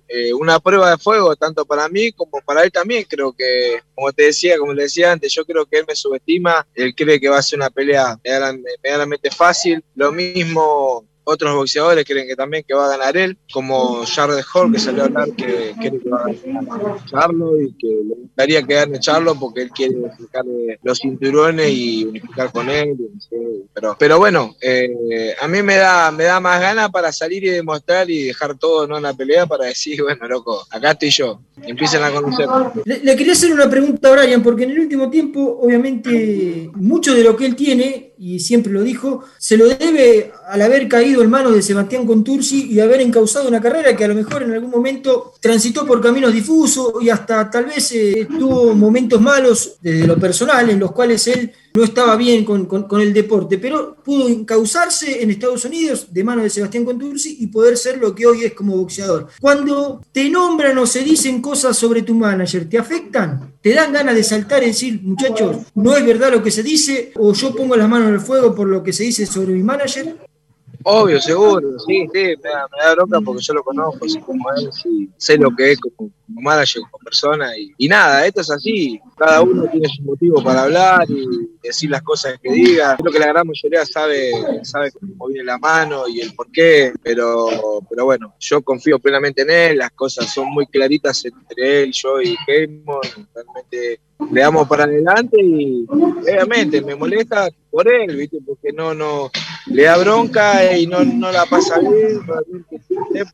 eh, 0.08 0.34
una 0.34 0.60
prueba 0.60 0.92
de 0.92 0.98
fuego 0.98 1.36
tanto 1.36 1.66
para 1.66 1.90
mí 1.90 2.12
como 2.12 2.42
para 2.46 2.64
él 2.64 2.72
también, 2.72 3.06
creo 3.10 3.34
que, 3.34 3.82
como 3.96 4.14
te 4.14 4.24
decía, 4.24 4.60
como 4.60 4.74
le 4.74 4.84
decía 4.84 5.12
antes, 5.12 5.34
yo 5.34 5.46
creo 5.46 5.66
que 5.66 5.80
él 5.80 5.86
me 5.88 5.96
subestima, 5.96 6.68
él 6.76 6.94
cree 6.94 7.20
que 7.20 7.30
va 7.30 7.40
a 7.40 7.44
ser 7.44 7.58
una 7.58 7.72
pelea 7.72 8.20
medianamente 8.84 9.32
fácil, 9.32 9.84
lo 9.96 10.12
mismo 10.12 11.06
otros 11.30 11.54
boxeadores 11.54 12.06
creen 12.06 12.26
que 12.26 12.36
también 12.36 12.64
que 12.66 12.74
va 12.74 12.86
a 12.86 12.98
ganar 12.98 13.18
él, 13.18 13.38
como 13.52 14.06
Jared 14.06 14.44
Hall, 14.54 14.72
que 14.72 14.80
salió 14.80 15.04
a 15.04 15.06
hablar 15.08 15.30
que 15.34 15.76
quiere 15.80 16.00
que 16.00 16.10
va 16.10 16.24
a 16.24 16.32
ganar 16.32 17.06
Charlo 17.06 17.62
y 17.62 17.74
que 17.74 17.88
le 17.88 18.16
gustaría 18.16 18.64
que 18.64 18.74
gane 18.74 19.00
Charlo 19.00 19.36
porque 19.36 19.64
él 19.64 19.72
quiere 19.72 19.96
unificar 19.96 20.46
los 20.82 21.00
cinturones 21.00 21.70
y 21.70 22.06
unificar 22.06 22.52
con 22.54 22.70
él. 22.70 22.96
Pero, 23.74 23.98
pero 24.00 24.20
bueno, 24.20 24.56
eh, 24.62 25.36
a 25.42 25.48
mí 25.50 25.62
me 25.62 25.76
da, 25.76 26.12
me 26.12 26.24
da 26.24 26.40
más 26.40 26.62
ganas 26.62 26.90
para 26.92 27.12
salir 27.12 27.44
y 27.44 27.50
demostrar 27.50 28.10
y 28.10 28.28
dejar 28.28 28.58
todo 28.58 28.88
¿no? 28.88 28.96
en 28.96 29.04
la 29.04 29.14
pelea 29.14 29.46
para 29.46 29.66
decir, 29.66 30.02
bueno, 30.04 30.28
loco, 30.30 30.66
acá 30.72 30.92
estoy 30.92 31.10
yo. 31.10 31.42
Empiecen 31.62 32.04
a 32.04 32.12
conocer. 32.12 32.48
Le, 32.86 33.00
le 33.00 33.16
quería 33.18 33.34
hacer 33.34 33.52
una 33.52 33.70
pregunta 33.70 34.08
a 34.08 34.12
Brian, 34.16 34.42
porque 34.42 34.64
en 34.64 34.72
el 34.72 34.80
último 34.80 35.10
tiempo, 35.10 35.60
obviamente, 35.62 36.70
mucho 36.76 37.14
de 37.14 37.24
lo 37.24 37.36
que 37.36 37.48
él 37.48 37.56
tiene, 37.56 38.14
y 38.20 38.40
siempre 38.40 38.74
lo 38.74 38.82
dijo, 38.84 39.24
se 39.38 39.58
lo 39.58 39.68
debe 39.68 40.32
al 40.48 40.62
haber 40.62 40.88
caído 40.88 41.22
en 41.22 41.30
manos 41.30 41.54
de 41.54 41.62
Sebastián 41.62 42.06
Contursi 42.06 42.72
y 42.72 42.80
haber 42.80 43.02
encauzado 43.02 43.48
una 43.48 43.62
carrera 43.62 43.96
que 43.96 44.06
a 44.06 44.08
lo 44.08 44.16
mejor 44.16 44.44
en 44.44 44.54
algún 44.54 44.72
momento 44.72 45.34
transitó 45.48 45.86
por 45.86 46.02
caminos 46.02 46.34
difusos 46.34 46.96
y 47.02 47.10
hasta 47.10 47.50
tal 47.50 47.68
vez 47.68 47.94
eh, 47.94 48.28
tuvo 48.38 48.76
momentos 48.76 49.22
malos 49.22 49.78
desde 49.80 50.06
lo 50.06 50.20
personal 50.20 50.70
en 50.70 50.78
los 50.78 50.92
cuales 50.92 51.26
él 51.28 51.54
no 51.74 51.86
estaba 51.86 52.18
bien 52.18 52.44
con, 52.44 52.68
el 53.00 53.14
deporte, 53.14 53.58
pero 53.58 53.96
pudo 54.04 54.28
encauzarse 54.28 55.24
en 55.24 55.32
Estados 55.32 55.64
Unidos 55.64 56.08
de 56.12 56.22
manos 56.22 56.44
de 56.44 56.50
Sebastián 56.50 56.84
Contursi 56.84 57.38
y 57.40 57.48
poder 57.48 57.78
ser 57.78 57.98
lo 57.98 58.14
que 58.14 58.26
hoy 58.26 58.44
es 58.44 58.54
como 58.56 58.76
boxeador. 58.76 59.28
Cuando 59.40 60.02
te 60.12 60.30
nombran 60.30 60.78
o 60.80 60.86
se 60.86 61.00
dicen 61.06 61.42
cosas 61.42 61.78
sobre 61.78 62.02
tu 62.02 62.14
manager, 62.14 62.68
¿te 62.68 62.78
afectan? 62.78 63.54
¿Te 63.62 63.74
dan 63.74 63.94
ganas 63.94 64.16
de 64.16 64.24
saltar 64.26 64.64
y 64.64 64.68
decir, 64.68 65.00
muchachos, 65.02 65.58
no 65.76 65.96
es 65.96 66.06
verdad 66.06 66.34
lo 66.34 66.44
que 66.44 66.52
se 66.52 66.62
dice? 66.62 67.14
¿O 67.16 67.32
yo 67.32 67.56
pongo 67.56 67.78
las 67.78 67.88
manos 67.88 68.10
en 68.10 68.16
el 68.16 68.20
fuego 68.20 68.54
por 68.54 68.68
lo 68.68 68.84
que 68.84 68.92
se 68.92 69.04
dice 69.04 69.26
sobre 69.26 69.54
mi 69.54 69.64
manager? 69.64 70.27
Obvio, 70.90 71.20
seguro, 71.20 71.78
sí, 71.80 72.08
sí, 72.14 72.36
me 72.42 72.50
da, 72.50 72.66
me 72.72 72.82
da 72.82 72.96
bronca 72.96 73.20
porque 73.20 73.44
yo 73.44 73.54
lo 73.56 73.62
conozco, 73.62 74.06
así 74.06 74.22
como 74.22 74.46
sí, 74.72 75.10
sé 75.18 75.38
lo 75.38 75.54
que 75.54 75.74
es 75.74 75.80
como, 75.82 76.10
como 76.26 76.42
manager, 76.42 76.82
como 76.90 77.04
persona, 77.04 77.52
y, 77.58 77.90
nada, 77.90 78.26
esto 78.26 78.40
es 78.40 78.50
así, 78.50 78.98
cada 79.18 79.42
uno 79.42 79.66
tiene 79.70 79.90
su 79.90 80.02
motivo 80.04 80.42
para 80.42 80.64
hablar 80.64 81.06
y 81.10 81.28
decir 81.62 81.90
las 81.90 82.02
cosas 82.04 82.40
que 82.42 82.54
diga, 82.54 82.96
creo 82.96 83.12
que 83.12 83.20
la 83.20 83.28
gran 83.28 83.46
mayoría 83.48 83.86
sabe, 83.86 84.32
sabe 84.64 84.94
cómo 84.94 85.28
viene 85.28 85.44
la 85.44 85.58
mano 85.58 86.08
y 86.08 86.22
el 86.22 86.34
por 86.34 86.50
qué, 86.54 86.94
pero, 87.04 87.50
pero 87.90 88.06
bueno, 88.06 88.34
yo 88.40 88.62
confío 88.62 88.98
plenamente 88.98 89.42
en 89.42 89.50
él, 89.50 89.78
las 89.80 89.92
cosas 89.92 90.34
son 90.34 90.48
muy 90.54 90.68
claritas 90.68 91.26
entre 91.26 91.84
él, 91.84 91.92
yo 91.92 92.22
y 92.22 92.38
Heyman, 92.48 93.02
realmente 93.36 94.00
le 94.32 94.42
damos 94.42 94.66
para 94.68 94.86
adelante 94.86 95.38
y 95.44 95.86
obviamente 95.90 96.82
me 96.82 96.96
molesta 96.96 97.50
por 97.70 97.92
él, 97.92 98.16
¿viste? 98.16 98.40
Porque 98.46 98.72
no, 98.74 98.94
no, 98.94 99.32
le 99.68 99.84
da 99.84 99.98
bronca 99.98 100.78
y 100.78 100.88
no, 100.88 101.04
no 101.04 101.32
la 101.32 101.46
pasa 101.46 101.80
bien, 101.80 102.22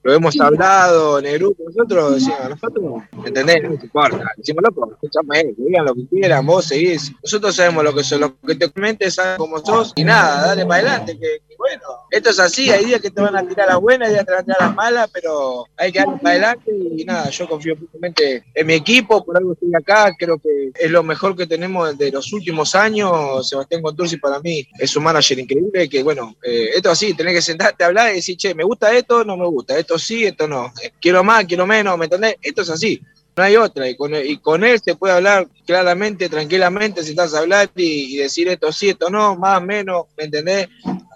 lo 0.02 0.14
hemos 0.14 0.40
hablado 0.40 1.20
en 1.20 1.26
el 1.26 1.40
grupo, 1.40 1.64
nosotros 1.66 2.16
decimos, 2.16 2.50
nosotros, 2.50 3.04
¿entendés? 3.26 3.64
No 3.64 3.70
nos 3.70 3.84
importa, 3.84 4.24
decimos, 4.38 4.64
loco, 4.64 4.92
escúchame, 4.94 5.54
digan 5.58 5.86
lo 5.86 5.96
que 5.96 6.08
quieran, 6.08 6.46
vos 6.46 6.66
seguís, 6.66 7.12
nosotros 7.22 7.56
sabemos 7.56 7.84
lo 7.84 7.94
que 7.94 8.04
sos, 8.04 8.20
lo 8.20 8.38
que 8.40 8.56
te 8.56 8.70
comentes, 8.72 9.16
sabes 9.16 9.38
cómo 9.38 9.60
sos, 9.60 9.94
y 9.96 10.04
nada, 10.04 10.48
dale 10.48 10.66
para 10.66 10.82
adelante, 10.82 11.18
que, 11.20 11.42
bueno, 11.58 11.84
esto 12.12 12.30
es 12.30 12.40
así, 12.40 12.70
hay 12.72 12.86
días 12.86 13.02
que 13.02 13.12
te 13.12 13.22
van 13.22 13.36
a 13.36 13.48
tirar 13.48 13.68
las 13.68 13.80
buenas, 13.80 14.08
hay 14.08 14.16
días 14.16 14.26
que 14.26 14.28
te 14.28 14.34
van 14.34 14.42
a 14.42 14.46
tirar 14.46 14.62
las 14.62 14.76
malas, 14.76 15.10
pero 15.14 15.66
hay 15.78 15.92
que 15.92 16.00
darle 16.00 16.18
para 16.18 16.30
adelante 16.32 16.72
y 16.98 17.06
nada, 17.06 17.30
yo 17.30 17.48
confío 17.48 17.76
plenamente 17.76 18.44
en 18.54 18.68
mi 18.68 18.74
equipo, 18.74 19.24
por 19.24 19.38
algo 19.38 19.54
estoy 19.54 19.72
acá, 19.76 20.12
creo 20.18 20.40
que 20.40 20.72
es 20.74 20.92
lo 20.92 21.04
mejor 21.04 21.36
que 21.36 21.48
tenemos 21.48 21.98
de 21.98 22.12
los 22.12 22.34
últimos 22.34 22.76
años, 22.76 23.48
Sebastián 23.48 23.82
Contursi 23.82 24.18
para 24.24 24.40
mí 24.40 24.66
es 24.80 24.96
un 24.96 25.04
manager 25.04 25.38
increíble, 25.38 25.90
que 25.90 26.02
bueno, 26.02 26.38
eh, 26.42 26.70
esto 26.76 26.90
así, 26.90 27.14
tenés 27.14 27.34
que 27.34 27.42
sentarte 27.42 27.84
hablar 27.84 28.12
y 28.12 28.16
decir, 28.16 28.38
che, 28.38 28.56
me 28.56 28.64
gusta 28.64 28.96
esto, 28.96 29.26
no 29.26 29.36
me 29.36 29.46
gusta, 29.46 29.78
esto 29.78 30.00
sí, 30.00 30.24
esto 30.24 30.48
no, 30.48 30.74
eh, 30.82 30.92
quiero 31.00 31.24
más, 31.24 31.46
quiero 31.46 31.68
menos, 31.68 31.98
¿me 31.98 32.06
entendés? 32.06 32.38
Esto 32.42 32.62
es 32.62 32.70
así. 32.70 33.02
No 33.36 33.44
hay 33.44 33.56
otra, 33.56 33.90
y 33.90 33.96
con, 33.96 34.14
y 34.16 34.38
con 34.38 34.64
él 34.64 34.80
se 34.80 34.96
puede 34.96 35.16
hablar 35.16 35.48
claramente, 35.66 36.30
tranquilamente, 36.30 37.04
sentás 37.04 37.34
a 37.34 37.40
hablar 37.40 37.70
y, 37.76 38.16
decir 38.16 38.48
esto 38.48 38.72
sí, 38.72 38.90
esto 38.90 39.10
no, 39.10 39.36
más, 39.36 39.62
menos, 39.62 40.06
¿me 40.18 40.26
entendés? 40.26 40.70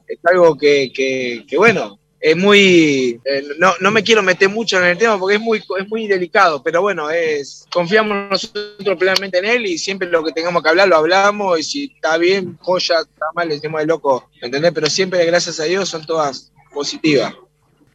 Es 0.08 0.20
algo 0.24 0.58
que, 0.58 0.92
que 0.94 1.58
bueno, 1.58 2.00
es 2.20 2.36
muy 2.36 3.20
eh, 3.26 3.44
no, 3.60 3.74
no, 3.80 3.92
me 3.92 4.04
quiero 4.04 4.24
meter 4.24 4.50
mucho 4.50 4.78
en 4.80 4.86
el 4.86 4.98
tema 4.98 5.20
porque 5.20 5.36
es 5.36 5.42
muy 5.42 5.60
es 5.60 5.88
muy 5.88 6.08
delicado 6.08 6.64
pero 6.64 6.82
bueno 6.82 7.10
es 7.10 7.66
confiamos 7.72 8.30
nosotros 8.32 8.98
plenamente 8.98 9.38
en 9.38 9.46
él 9.46 9.66
y 9.68 9.78
siempre 9.78 10.10
lo 10.10 10.24
que 10.24 10.32
tengamos 10.32 10.64
que 10.64 10.70
hablar 10.70 10.88
lo 10.88 10.98
hablamos 10.98 11.60
y 11.60 11.64
si 11.64 11.92
está 11.96 12.18
bien 12.18 12.58
joya 12.60 13.02
está 13.02 13.26
mal 13.36 13.48
le 13.48 13.56
decimos 13.56 13.82
de 13.82 13.88
loco 13.88 14.30
¿entendés? 14.42 14.72
pero 14.74 14.88
siempre 14.88 15.24
gracias 15.26 15.60
a 15.60 15.66
Dios 15.66 15.90
son 15.90 16.06
todas 16.06 16.52
positivas 16.74 17.34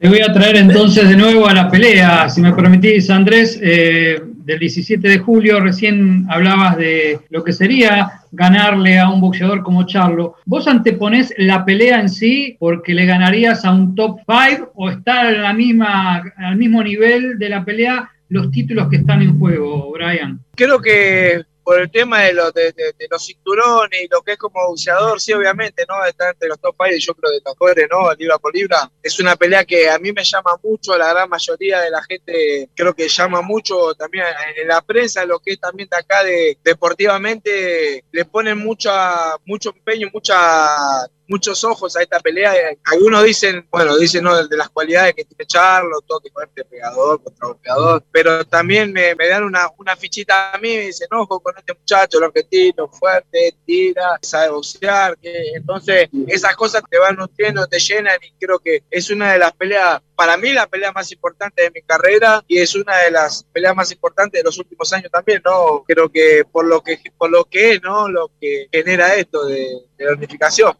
te 0.02 0.08
voy 0.08 0.20
a 0.20 0.32
traer 0.32 0.56
entonces 0.56 1.08
de 1.08 1.14
nuevo 1.14 1.46
a 1.46 1.54
la 1.54 1.70
pelea, 1.70 2.28
si 2.28 2.40
me 2.40 2.52
permitís, 2.52 3.08
Andrés, 3.08 3.56
eh, 3.62 4.20
del 4.44 4.58
17 4.58 5.08
de 5.08 5.18
julio. 5.18 5.60
Recién 5.60 6.26
hablabas 6.28 6.76
de 6.76 7.20
lo 7.30 7.42
que 7.44 7.52
sería 7.52 8.22
ganarle 8.32 8.98
a 8.98 9.08
un 9.08 9.20
boxeador 9.20 9.62
como 9.62 9.86
Charlo. 9.86 10.36
¿Vos 10.44 10.66
anteponés 10.66 11.34
la 11.36 11.64
pelea 11.64 12.00
en 12.00 12.08
sí 12.08 12.56
porque 12.58 12.94
le 12.94 13.06
ganarías 13.06 13.64
a 13.64 13.72
un 13.72 13.94
top 13.94 14.20
5 14.26 14.72
o 14.74 14.90
está 14.90 15.30
en 15.30 15.42
la 15.42 15.52
misma, 15.52 16.22
al 16.36 16.56
mismo 16.56 16.82
nivel 16.82 17.38
de 17.38 17.48
la 17.48 17.64
pelea 17.64 18.10
los 18.28 18.50
títulos 18.50 18.88
que 18.88 18.96
están 18.96 19.20
en 19.20 19.38
juego, 19.38 19.92
Brian? 19.92 20.40
Creo 20.54 20.80
que 20.80 21.42
por 21.64 21.80
el 21.80 21.90
tema 21.90 22.22
de, 22.22 22.32
los 22.32 22.52
de, 22.52 22.74
los 23.10 23.24
cinturones 23.24 24.02
y 24.02 24.08
lo 24.08 24.22
que 24.22 24.32
es 24.32 24.38
como 24.38 24.66
boxeador, 24.66 25.20
sí, 25.20 25.32
obviamente, 25.32 25.84
¿no? 25.88 26.04
Está 26.04 26.30
entre 26.30 26.48
los 26.48 26.60
top 26.60 26.74
five, 26.78 26.98
yo 26.98 27.14
creo 27.14 27.30
de 27.30 27.40
los 27.44 27.88
¿no? 27.90 28.12
Libra 28.14 28.38
por 28.38 28.54
libra. 28.54 28.90
Es 29.02 29.18
una 29.20 29.36
pelea 29.36 29.64
que 29.64 29.88
a 29.88 29.98
mí 29.98 30.12
me 30.12 30.24
llama 30.24 30.58
mucho, 30.62 30.96
la 30.96 31.08
gran 31.08 31.28
mayoría 31.28 31.80
de 31.80 31.90
la 31.90 32.02
gente 32.02 32.68
creo 32.74 32.94
que 32.94 33.08
llama 33.08 33.42
mucho 33.42 33.94
también 33.94 34.24
en 34.56 34.68
la 34.68 34.80
prensa, 34.82 35.24
lo 35.24 35.38
que 35.38 35.52
es 35.52 35.60
también 35.60 35.88
de 35.88 35.96
acá 35.96 36.24
de 36.24 36.58
deportivamente, 36.62 38.04
le 38.10 38.24
ponen 38.24 38.58
mucha, 38.58 39.36
mucho 39.44 39.72
empeño, 39.74 40.08
mucha 40.12 41.06
muchos 41.32 41.64
ojos 41.64 41.96
a 41.96 42.02
esta 42.02 42.20
pelea. 42.20 42.52
Algunos 42.84 43.24
dicen, 43.24 43.66
bueno, 43.70 43.96
dicen 43.96 44.22
¿no? 44.22 44.46
de 44.46 44.56
las 44.56 44.68
cualidades 44.68 45.14
que 45.14 45.24
tiene 45.24 45.46
Charlo, 45.46 46.02
todo 46.02 46.20
que 46.20 46.28
este 46.44 46.64
pegador 46.64 47.22
contra 47.22 47.48
golpeador, 47.48 48.04
pero 48.12 48.44
también 48.44 48.92
me, 48.92 49.14
dan 49.14 49.44
una, 49.44 49.70
una, 49.78 49.96
fichita 49.96 50.52
a 50.52 50.58
mí, 50.58 50.76
me 50.76 50.86
dicen, 50.86 51.08
ojo 51.12 51.40
con 51.40 51.54
este 51.56 51.72
muchacho, 51.72 52.18
el 52.18 52.24
argentino, 52.24 52.88
fuerte, 52.88 53.54
tira, 53.64 54.18
sabe 54.20 54.50
boxear, 54.50 55.16
entonces 55.22 56.10
esas 56.26 56.54
cosas 56.54 56.82
te 56.90 56.98
van 56.98 57.16
nutriendo, 57.16 57.66
te 57.66 57.78
llenan 57.78 58.18
y 58.22 58.32
creo 58.38 58.58
que 58.58 58.82
es 58.90 59.10
una 59.10 59.32
de 59.32 59.38
las 59.38 59.52
peleas 59.52 60.02
para 60.14 60.36
mí 60.36 60.52
la 60.52 60.66
pelea 60.66 60.92
más 60.92 61.10
importante 61.10 61.62
de 61.62 61.70
mi 61.70 61.82
carrera 61.82 62.44
y 62.46 62.58
es 62.58 62.74
una 62.74 62.96
de 62.98 63.10
las 63.10 63.44
peleas 63.44 63.74
más 63.74 63.90
importantes 63.90 64.40
de 64.40 64.44
los 64.44 64.58
últimos 64.58 64.92
años 64.92 65.10
también, 65.10 65.40
¿no? 65.44 65.82
Creo 65.86 66.10
que 66.10 66.44
por 66.50 66.66
lo 66.66 66.82
que, 66.82 66.98
por 67.16 67.30
lo 67.30 67.44
que 67.44 67.72
es, 67.72 67.82
¿no? 67.82 68.08
Lo 68.08 68.30
que 68.40 68.68
genera 68.70 69.14
esto 69.14 69.46
de 69.46 69.66
la 69.98 70.12
unificación. 70.12 70.76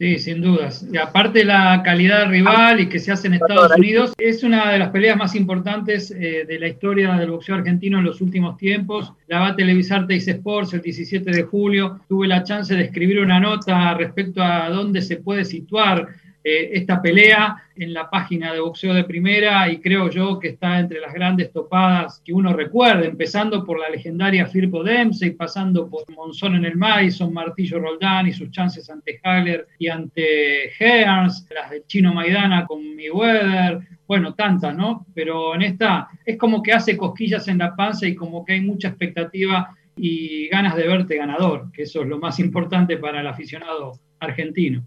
Sí, 0.00 0.18
sin 0.18 0.40
dudas. 0.40 0.86
Y 0.90 0.96
aparte 0.96 1.44
la 1.44 1.82
calidad 1.84 2.30
rival 2.30 2.80
y 2.80 2.88
que 2.88 2.98
se 2.98 3.12
hace 3.12 3.26
en 3.26 3.34
Estados 3.34 3.76
Unidos, 3.76 4.14
es 4.16 4.42
una 4.42 4.72
de 4.72 4.78
las 4.78 4.88
peleas 4.88 5.18
más 5.18 5.34
importantes 5.34 6.10
eh, 6.10 6.46
de 6.48 6.58
la 6.58 6.68
historia 6.68 7.12
del 7.16 7.32
boxeo 7.32 7.56
argentino 7.56 7.98
en 7.98 8.06
los 8.06 8.22
últimos 8.22 8.56
tiempos. 8.56 9.12
La 9.26 9.40
va 9.40 9.48
a 9.48 9.56
televisar 9.56 10.06
Teis 10.06 10.26
Sports 10.26 10.72
el 10.72 10.80
17 10.80 11.30
de 11.30 11.42
julio. 11.42 12.00
Tuve 12.08 12.28
la 12.28 12.42
chance 12.44 12.74
de 12.74 12.84
escribir 12.84 13.20
una 13.20 13.40
nota 13.40 13.92
respecto 13.92 14.42
a 14.42 14.70
dónde 14.70 15.02
se 15.02 15.18
puede 15.18 15.44
situar 15.44 16.08
eh, 16.42 16.70
esta 16.72 17.02
pelea 17.02 17.56
en 17.76 17.92
la 17.92 18.08
página 18.08 18.52
de 18.52 18.60
boxeo 18.60 18.94
de 18.94 19.04
primera 19.04 19.70
y 19.70 19.78
creo 19.78 20.08
yo 20.08 20.38
que 20.38 20.48
está 20.48 20.78
entre 20.78 20.98
las 20.98 21.12
grandes 21.12 21.52
topadas 21.52 22.22
que 22.24 22.32
uno 22.32 22.54
recuerde, 22.54 23.06
empezando 23.06 23.64
por 23.64 23.78
la 23.78 23.90
legendaria 23.90 24.46
Firpo 24.46 24.82
Dempsey, 24.82 25.32
pasando 25.32 25.88
por 25.88 26.04
Monzón 26.14 26.56
en 26.56 26.64
el 26.64 26.76
Madison, 26.76 27.32
Martillo 27.32 27.78
Roldán 27.78 28.26
y 28.26 28.32
sus 28.32 28.50
chances 28.50 28.88
ante 28.88 29.20
Haller 29.22 29.66
y 29.78 29.88
ante 29.88 30.70
Hearns, 30.78 31.46
las 31.54 31.70
del 31.70 31.84
Chino 31.86 32.14
Maidana 32.14 32.64
con 32.64 32.96
Mayweather, 32.96 33.80
bueno, 34.06 34.34
tantas, 34.34 34.74
¿no? 34.74 35.06
Pero 35.14 35.54
en 35.54 35.62
esta 35.62 36.08
es 36.24 36.38
como 36.38 36.62
que 36.62 36.72
hace 36.72 36.96
cosquillas 36.96 37.46
en 37.48 37.58
la 37.58 37.76
panza 37.76 38.06
y 38.06 38.14
como 38.14 38.44
que 38.44 38.54
hay 38.54 38.60
mucha 38.62 38.88
expectativa 38.88 39.76
y 39.96 40.48
ganas 40.48 40.74
de 40.74 40.88
verte 40.88 41.16
ganador, 41.16 41.70
que 41.72 41.82
eso 41.82 42.02
es 42.02 42.08
lo 42.08 42.18
más 42.18 42.38
importante 42.40 42.96
para 42.96 43.20
el 43.20 43.26
aficionado 43.26 43.92
argentino. 44.18 44.86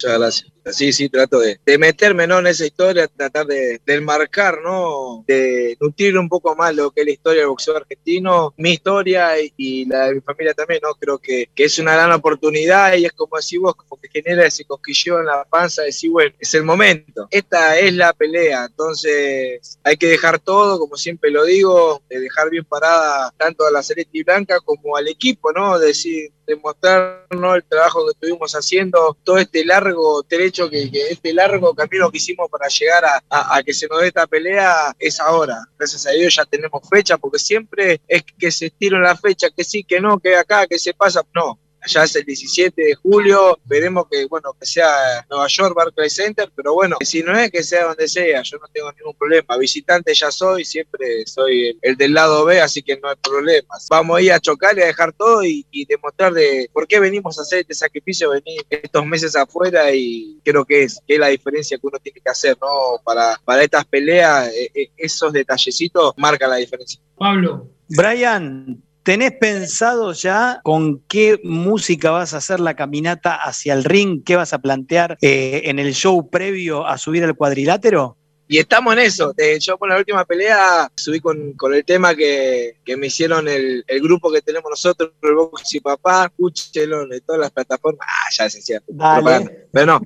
Muchas 0.00 0.18
gracias. 0.18 0.52
Sí, 0.72 0.92
sí, 0.92 1.08
trato 1.08 1.40
de, 1.40 1.58
meterme 1.78 2.26
¿no? 2.26 2.38
en 2.38 2.46
esa 2.48 2.66
historia, 2.66 3.08
tratar 3.08 3.46
de, 3.46 3.80
de 3.84 4.00
¿no? 4.00 5.24
de 5.26 5.76
nutrir 5.80 6.16
un 6.18 6.28
poco 6.28 6.54
más 6.54 6.74
lo 6.74 6.90
que 6.90 7.00
es 7.00 7.06
la 7.06 7.12
historia 7.12 7.40
del 7.40 7.48
boxeo 7.48 7.76
argentino, 7.76 8.54
mi 8.58 8.72
historia 8.72 9.32
y, 9.56 9.86
la 9.86 10.06
de 10.06 10.16
mi 10.16 10.20
familia 10.20 10.54
también, 10.54 10.80
¿no? 10.82 10.94
Creo 10.94 11.18
que, 11.18 11.48
que, 11.54 11.64
es 11.64 11.78
una 11.78 11.94
gran 11.94 12.12
oportunidad 12.12 12.94
y 12.94 13.06
es 13.06 13.12
como 13.12 13.36
decir 13.36 13.60
vos, 13.60 13.74
como 13.74 14.00
que 14.00 14.08
genera 14.08 14.46
ese 14.46 14.64
cosquilleo 14.64 15.20
en 15.20 15.26
la 15.26 15.44
panza, 15.44 15.82
decir, 15.82 16.10
bueno, 16.10 16.34
es 16.38 16.54
el 16.54 16.64
momento, 16.64 17.26
esta 17.30 17.78
es 17.78 17.94
la 17.94 18.12
pelea, 18.12 18.66
entonces 18.66 19.78
hay 19.82 19.96
que 19.96 20.06
dejar 20.06 20.38
todo, 20.38 20.78
como 20.78 20.96
siempre 20.96 21.30
lo 21.30 21.44
digo, 21.44 22.02
de 22.08 22.20
dejar 22.20 22.50
bien 22.50 22.64
parada 22.64 23.32
tanto 23.36 23.66
a 23.66 23.70
la 23.70 23.82
Celeste 23.82 24.22
Blanca 24.22 24.60
como 24.60 24.96
al 24.96 25.08
equipo, 25.08 25.52
¿no? 25.52 25.78
Decir, 25.78 26.30
demostrar 26.48 27.26
¿no? 27.30 27.54
el 27.54 27.62
trabajo 27.62 28.04
que 28.06 28.12
estuvimos 28.12 28.54
haciendo, 28.54 29.16
todo 29.22 29.38
este 29.38 29.64
largo 29.64 29.87
trecho, 30.26 30.68
que, 30.68 30.90
este 31.10 31.32
largo 31.32 31.74
camino 31.74 32.10
que 32.10 32.18
hicimos 32.18 32.48
para 32.50 32.68
llegar 32.68 33.04
a, 33.30 33.62
que 33.62 33.72
se 33.72 33.86
nos 33.88 34.00
dé 34.00 34.08
esta 34.08 34.26
pelea 34.26 34.94
es 34.98 35.20
ahora. 35.20 35.64
Gracias 35.78 36.06
a 36.06 36.10
Dios 36.10 36.34
ya 36.34 36.44
tenemos 36.44 36.82
fecha, 36.88 37.18
porque 37.18 37.38
siempre 37.38 38.00
es 38.06 38.24
que 38.38 38.50
se 38.50 38.66
estira 38.66 38.98
la 38.98 39.16
fecha, 39.16 39.48
que 39.50 39.64
sí, 39.64 39.84
que 39.84 40.00
no, 40.00 40.18
que 40.18 40.36
acá, 40.36 40.66
que 40.66 40.78
se 40.78 40.94
pasa. 40.94 41.22
No, 41.34 41.58
ya 41.88 42.04
es 42.04 42.14
el 42.16 42.24
17 42.24 42.80
de 42.80 42.94
julio, 42.94 43.58
veremos 43.64 44.06
que, 44.10 44.26
bueno, 44.26 44.54
que 44.58 44.66
sea 44.66 45.26
Nueva 45.30 45.46
York, 45.48 45.74
Barclays 45.74 46.14
Center, 46.14 46.50
pero 46.54 46.74
bueno, 46.74 46.96
si 47.00 47.22
no 47.22 47.36
es 47.36 47.50
que 47.50 47.62
sea 47.62 47.86
donde 47.86 48.06
sea, 48.06 48.42
yo 48.42 48.58
no 48.58 48.66
tengo 48.72 48.92
ningún 48.92 49.14
problema. 49.14 49.56
Visitante 49.56 50.14
ya 50.14 50.30
soy, 50.30 50.64
siempre 50.64 51.26
soy 51.26 51.76
el, 51.82 51.96
del 51.96 52.12
lado 52.12 52.44
B, 52.44 52.60
así 52.60 52.82
que 52.82 52.96
no 52.98 53.08
hay 53.08 53.16
problemas. 53.22 53.86
Vamos 53.90 54.18
a 54.18 54.22
ir 54.22 54.32
a 54.32 54.40
chocar 54.40 54.76
y 54.78 54.82
a 54.82 54.86
dejar 54.86 55.12
todo 55.12 55.44
y, 55.44 55.66
demostrar 55.88 56.34
de 56.34 56.68
por 56.72 56.86
qué 56.86 57.00
venimos 57.00 57.38
a 57.38 57.42
hacer 57.42 57.60
este 57.60 57.72
sacrificio, 57.72 58.30
venir 58.30 58.60
estos 58.68 59.06
meses 59.06 59.34
afuera 59.34 59.92
y 59.94 60.38
creo 60.44 60.64
que 60.64 60.82
es, 60.82 61.00
que 61.06 61.14
es 61.14 61.20
la 61.20 61.28
diferencia 61.28 61.78
que 61.78 61.86
uno 61.86 61.98
tiene 61.98 62.20
que 62.20 62.30
hacer, 62.30 62.58
¿no? 62.60 63.00
Para, 63.02 63.40
para 63.44 63.62
estas 63.62 63.86
peleas, 63.86 64.48
eh, 64.48 64.70
eh, 64.74 64.90
esos 64.96 65.32
detallecitos 65.32 66.12
marcan 66.16 66.50
la 66.50 66.56
diferencia. 66.56 67.00
Pablo. 67.16 67.70
Brian, 67.88 68.82
¿Tenés 69.08 69.32
pensado 69.32 70.12
ya 70.12 70.60
con 70.62 71.00
qué 71.08 71.40
música 71.42 72.10
vas 72.10 72.34
a 72.34 72.36
hacer 72.36 72.60
la 72.60 72.74
caminata 72.74 73.36
hacia 73.36 73.72
el 73.72 73.84
ring? 73.84 74.22
¿Qué 74.22 74.36
vas 74.36 74.52
a 74.52 74.58
plantear 74.58 75.16
eh, 75.22 75.62
en 75.64 75.78
el 75.78 75.94
show 75.94 76.28
previo 76.28 76.86
a 76.86 76.98
subir 76.98 77.24
al 77.24 77.34
cuadrilátero? 77.34 78.17
Y 78.50 78.58
estamos 78.58 78.94
en 78.94 79.00
eso. 79.00 79.34
yo 79.60 79.76
por 79.76 79.90
la 79.90 79.98
última 79.98 80.24
pelea 80.24 80.90
subí 80.96 81.20
con, 81.20 81.54
el 81.72 81.84
tema 81.84 82.14
que, 82.14 82.76
me 82.96 83.08
hicieron 83.08 83.46
el, 83.46 83.84
grupo 84.00 84.32
que 84.32 84.40
tenemos 84.40 84.70
nosotros, 84.70 85.10
el 85.22 85.34
Box 85.34 85.74
y 85.74 85.80
Papá, 85.80 86.30
escúchelo 86.30 87.02
en 87.02 87.20
todas 87.20 87.42
las 87.42 87.50
plataformas. 87.50 88.06
Ah, 88.08 88.30
ya 88.36 88.48
se 88.48 88.62
cierto. 88.62 88.90
Pero 89.70 89.86
no, 89.86 90.00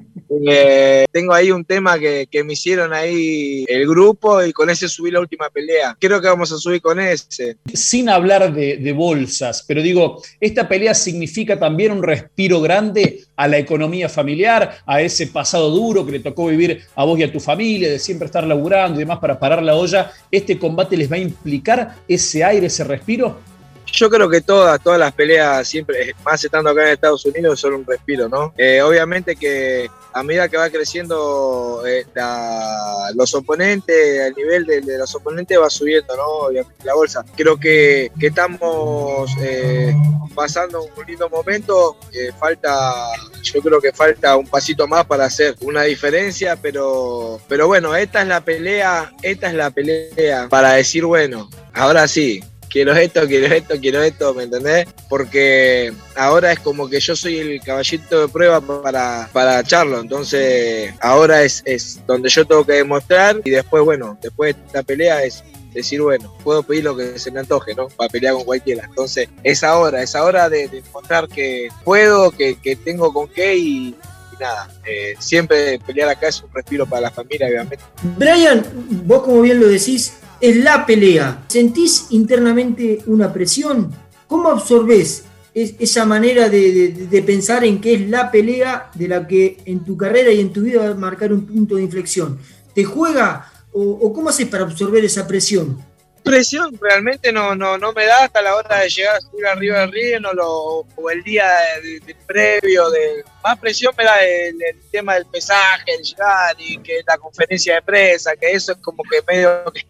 eh, 0.48 1.04
tengo 1.12 1.32
ahí 1.32 1.52
un 1.52 1.64
tema 1.64 1.98
que, 1.98 2.26
me 2.44 2.54
hicieron 2.54 2.92
ahí 2.92 3.64
el 3.68 3.86
grupo 3.86 4.42
y 4.42 4.52
con 4.52 4.68
ese 4.68 4.88
subí 4.88 5.12
la 5.12 5.20
última 5.20 5.48
pelea. 5.48 5.96
Creo 6.00 6.20
que 6.20 6.26
vamos 6.26 6.50
a 6.50 6.58
subir 6.58 6.82
con 6.82 6.98
ese. 6.98 7.58
Sin 7.72 8.08
hablar 8.08 8.52
de, 8.52 8.78
de 8.78 8.92
bolsas, 8.92 9.64
pero 9.68 9.80
digo, 9.80 10.20
esta 10.40 10.68
pelea 10.68 10.94
significa 10.94 11.60
también 11.60 11.92
un 11.92 12.02
respiro 12.02 12.60
grande 12.60 13.24
a 13.36 13.46
la 13.46 13.58
economía 13.58 14.08
familiar, 14.08 14.78
a 14.84 15.00
ese 15.00 15.28
pasado 15.28 15.70
duro 15.70 16.04
que 16.04 16.12
le 16.12 16.20
tocó 16.20 16.46
vivir 16.46 16.82
a 16.96 17.04
vos 17.04 17.18
y 17.18 17.22
a 17.22 17.32
tu 17.32 17.38
familia, 17.38 17.90
de 17.90 17.98
siempre 17.98 18.31
estar 18.32 18.46
laburando 18.46 18.96
y 18.96 19.04
demás 19.04 19.18
para 19.18 19.38
parar 19.38 19.62
la 19.62 19.74
olla, 19.74 20.10
¿este 20.30 20.58
combate 20.58 20.96
les 20.96 21.10
va 21.10 21.16
a 21.16 21.20
implicar 21.20 21.96
ese 22.08 22.42
aire, 22.42 22.66
ese 22.66 22.82
respiro? 22.82 23.38
Yo 23.92 24.08
creo 24.08 24.28
que 24.28 24.40
todas, 24.40 24.82
todas 24.82 24.98
las 24.98 25.12
peleas, 25.12 25.68
siempre, 25.68 26.14
más 26.24 26.42
estando 26.42 26.70
acá 26.70 26.86
en 26.86 26.94
Estados 26.94 27.26
Unidos, 27.26 27.60
son 27.60 27.74
un 27.74 27.86
respiro, 27.86 28.26
¿no? 28.28 28.54
Eh, 28.56 28.80
obviamente 28.80 29.36
que 29.36 29.90
a 30.12 30.22
medida 30.22 30.48
que 30.48 30.56
va 30.56 30.70
creciendo 30.70 31.82
eh, 31.86 32.04
los 33.14 33.34
oponentes, 33.34 34.20
el 34.20 34.34
nivel 34.34 34.66
de, 34.66 34.98
los 34.98 35.14
oponentes 35.14 35.58
va 35.58 35.70
subiendo, 35.70 36.16
¿no? 36.16 36.50
La 36.84 36.94
bolsa. 36.94 37.24
Creo 37.36 37.58
que, 37.58 38.10
estamos 38.20 39.30
eh, 39.40 39.94
pasando 40.34 40.82
un 40.82 41.06
lindo 41.06 41.28
momento. 41.28 41.96
falta, 42.38 42.94
yo 43.42 43.60
creo 43.60 43.80
que 43.80 43.92
falta 43.92 44.36
un 44.36 44.46
pasito 44.46 44.86
más 44.86 45.04
para 45.06 45.24
hacer 45.26 45.56
una 45.60 45.82
diferencia, 45.82 46.56
pero, 46.56 47.40
pero 47.48 47.66
bueno, 47.66 47.94
esta 47.94 48.22
es 48.22 48.28
la 48.28 48.40
pelea, 48.42 49.12
esta 49.22 49.48
es 49.48 49.54
la 49.54 49.70
pelea 49.70 50.48
para 50.48 50.72
decir, 50.72 51.04
bueno, 51.04 51.48
ahora 51.74 52.06
sí, 52.08 52.42
quiero 52.72 52.94
esto, 52.94 53.26
quiero 53.26 53.54
esto, 53.54 53.74
quiero 53.80 54.02
esto, 54.02 54.34
¿me 54.34 54.44
entendés? 54.44 54.86
Porque 55.08 55.92
ahora 56.16 56.52
es 56.52 56.60
como 56.60 56.88
que 56.88 56.98
yo 56.98 57.14
soy 57.14 57.38
el 57.38 57.60
caballito 57.60 58.22
de 58.22 58.28
prueba 58.28 58.60
para, 58.60 59.28
para 59.32 59.62
Charlo, 59.62 60.00
entonces 60.00 60.94
ahora 61.00 61.42
es, 61.42 61.62
es 61.66 62.00
donde 62.06 62.30
yo 62.30 62.46
tengo 62.46 62.64
que 62.64 62.72
demostrar 62.72 63.40
y 63.44 63.50
después, 63.50 63.84
bueno, 63.84 64.18
después 64.22 64.56
de 64.56 64.62
esta 64.66 64.82
pelea 64.82 65.22
es 65.22 65.44
decir, 65.74 66.00
bueno, 66.00 66.32
puedo 66.42 66.62
pedir 66.62 66.84
lo 66.84 66.96
que 66.96 67.18
se 67.18 67.30
me 67.30 67.40
antoje, 67.40 67.74
¿no? 67.74 67.88
Para 67.88 68.08
pelear 68.08 68.34
con 68.34 68.44
cualquiera. 68.44 68.84
Entonces, 68.84 69.28
es 69.42 69.64
ahora, 69.64 70.02
es 70.02 70.14
ahora 70.14 70.48
de, 70.48 70.68
demostrar 70.68 71.28
que 71.28 71.68
puedo, 71.84 72.30
que, 72.30 72.56
tengo 72.84 73.12
con 73.12 73.28
qué 73.28 73.56
y, 73.56 73.96
nada, 74.38 74.68
eh, 74.84 75.14
siempre 75.18 75.78
pelear 75.78 76.10
acá 76.10 76.28
es 76.28 76.42
un 76.42 76.52
respiro 76.52 76.84
para 76.84 77.02
la 77.02 77.10
familia, 77.10 77.46
obviamente. 77.46 77.84
Brian, 78.18 78.62
vos 79.06 79.22
como 79.22 79.40
bien 79.40 79.60
lo 79.60 79.68
decís, 79.68 80.14
es 80.42 80.56
la 80.56 80.84
pelea. 80.84 81.44
¿Sentís 81.46 82.06
internamente 82.10 83.02
una 83.06 83.32
presión? 83.32 83.92
¿Cómo 84.26 84.48
absorbés 84.50 85.24
esa 85.54 86.04
manera 86.04 86.48
de, 86.48 87.24
pensar 87.24 87.64
en 87.64 87.80
que 87.80 87.94
es 87.94 88.10
la 88.10 88.30
pelea 88.30 88.90
de 88.94 89.06
la 89.06 89.26
que 89.26 89.58
en 89.64 89.84
tu 89.84 89.96
carrera 89.96 90.32
y 90.32 90.40
en 90.40 90.52
tu 90.52 90.62
vida 90.62 90.80
va 90.80 90.88
a 90.88 90.94
marcar 90.94 91.32
un 91.32 91.46
punto 91.46 91.76
de 91.76 91.84
inflexión? 91.84 92.38
¿Te 92.74 92.82
juega 92.84 93.52
o, 93.72 94.12
cómo 94.12 94.30
haces 94.30 94.48
para 94.48 94.64
absorber 94.64 95.04
esa 95.04 95.28
presión? 95.28 95.78
Presión 96.22 96.78
realmente 96.80 97.32
no, 97.32 97.54
no, 97.54 97.76
no 97.78 97.92
me 97.92 98.06
da 98.06 98.24
hasta 98.24 98.40
la 98.42 98.54
hora 98.54 98.78
de 98.80 98.88
llegar 98.88 99.16
a 99.16 99.20
subir 99.20 99.44
arriba 99.44 99.80
del 99.80 99.92
río 99.92 100.18
o, 100.40 100.86
o 100.94 101.10
el 101.10 101.22
día 101.24 101.46
de, 101.82 102.14
previo 102.26 102.88
de 102.90 103.24
más 103.42 103.58
presión 103.58 103.92
me 103.98 104.04
da 104.04 104.22
el, 104.22 104.56
tema 104.90 105.14
del 105.14 105.26
pesaje, 105.26 105.94
el 105.94 106.02
llegar 106.02 106.54
y 106.58 106.78
que 106.78 107.00
la 107.06 107.18
conferencia 107.18 107.74
de 107.74 107.82
prensa, 107.82 108.36
que 108.36 108.52
eso 108.52 108.72
es 108.72 108.78
como 108.78 109.02
que 109.02 109.20
medio 109.26 109.64
que 109.72 109.84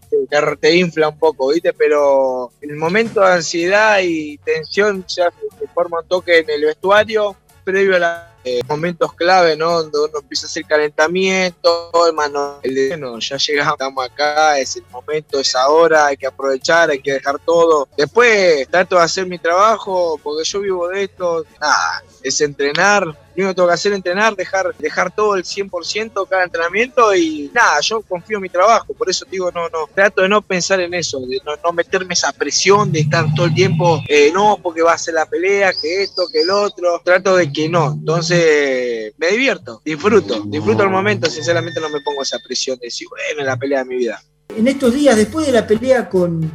te, 0.61 0.75
infla 0.75 1.09
un 1.09 1.18
poco, 1.18 1.49
¿viste? 1.49 1.73
Pero 1.73 2.51
el 2.61 2.77
momento 2.77 3.21
de 3.21 3.33
ansiedad 3.33 4.01
y 4.03 4.38
tensión 4.38 5.05
ya 5.07 5.31
se 5.31 5.68
forma 5.68 6.01
un 6.01 6.09
toque 6.09 6.38
en 6.38 6.51
el 6.51 6.64
vestuario 6.64 7.37
previo 7.64 7.97
a 7.97 7.99
los 7.99 8.32
eh, 8.44 8.61
momentos 8.68 9.12
clave, 9.14 9.57
¿no? 9.57 9.83
Donde 9.83 9.98
uno 9.98 10.18
empieza 10.20 10.46
a 10.46 10.48
hacer 10.48 10.64
calentamiento, 10.64 11.90
hermano, 12.07 12.59
el 12.62 12.88
bueno, 12.88 13.18
ya 13.18 13.37
llegamos, 13.37 13.74
estamos 13.74 14.05
acá, 14.05 14.59
es 14.59 14.76
el 14.76 14.85
momento, 14.90 15.40
es 15.40 15.55
ahora, 15.55 16.07
hay 16.07 16.16
que 16.16 16.26
aprovechar, 16.26 16.90
hay 16.90 17.00
que 17.00 17.12
dejar 17.12 17.38
todo. 17.38 17.88
Después 17.96 18.68
trato 18.68 18.96
de 18.96 19.02
hacer 19.02 19.26
mi 19.26 19.38
trabajo, 19.38 20.18
porque 20.22 20.44
yo 20.44 20.61
vivo 20.61 20.88
de 20.88 21.05
esto, 21.05 21.44
nada, 21.61 22.02
es 22.22 22.40
entrenar, 22.40 23.16
lo 23.35 23.45
único 23.45 23.51
que 23.51 23.55
tengo 23.55 23.68
que 23.68 23.75
hacer 23.75 23.92
es 23.92 23.97
entrenar, 23.97 24.37
dejar, 24.37 24.75
dejar 24.79 25.14
todo 25.14 25.37
el 25.37 25.45
100% 25.45 26.29
cada 26.29 26.45
entrenamiento 26.45 27.14
y 27.14 27.51
nada, 27.55 27.81
yo 27.81 28.03
confío 28.03 28.37
en 28.37 28.42
mi 28.42 28.49
trabajo, 28.49 28.92
por 28.95 29.09
eso 29.09 29.25
digo, 29.31 29.51
no, 29.51 29.68
no, 29.68 29.88
trato 29.95 30.23
de 30.23 30.29
no 30.29 30.42
pensar 30.42 30.81
en 30.81 30.92
eso, 30.95 31.21
de 31.21 31.40
no, 31.45 31.73
meterme 31.73 32.14
esa 32.14 32.33
presión 32.33 32.92
de 32.92 33.01
estar 33.01 33.27
todo 33.35 33.47
el 33.47 33.55
tiempo, 33.55 34.03
eh, 34.09 34.31
no, 34.33 34.59
porque 34.62 34.83
va 34.83 34.92
a 34.92 34.99
ser 34.99 35.14
la 35.14 35.27
pelea, 35.27 35.73
que 35.81 36.03
esto, 36.03 36.25
que 36.31 36.42
el 36.42 36.51
otro, 36.51 37.01
trato 37.05 37.37
de 37.37 37.53
que 37.53 37.68
no, 37.68 37.92
entonces 37.92 39.14
me 39.16 39.29
divierto, 39.29 39.81
disfruto, 39.85 40.42
disfruto 40.47 40.83
el 40.83 40.90
momento, 40.90 41.31
sinceramente 41.31 41.81
no 41.81 41.88
me 41.88 42.01
pongo 42.01 42.23
esa 42.23 42.38
presión 42.38 42.79
de 42.79 42.87
decir, 42.87 43.09
bueno, 43.09 43.45
la 43.45 43.57
pelea 43.57 43.81
de 43.81 43.85
mi 43.87 43.97
vida. 43.97 44.23
En 44.55 44.68
estos 44.68 44.92
días, 44.92 45.16
después 45.16 45.47
de 45.47 45.53
la 45.53 45.66
pelea 45.66 46.09
con, 46.09 46.51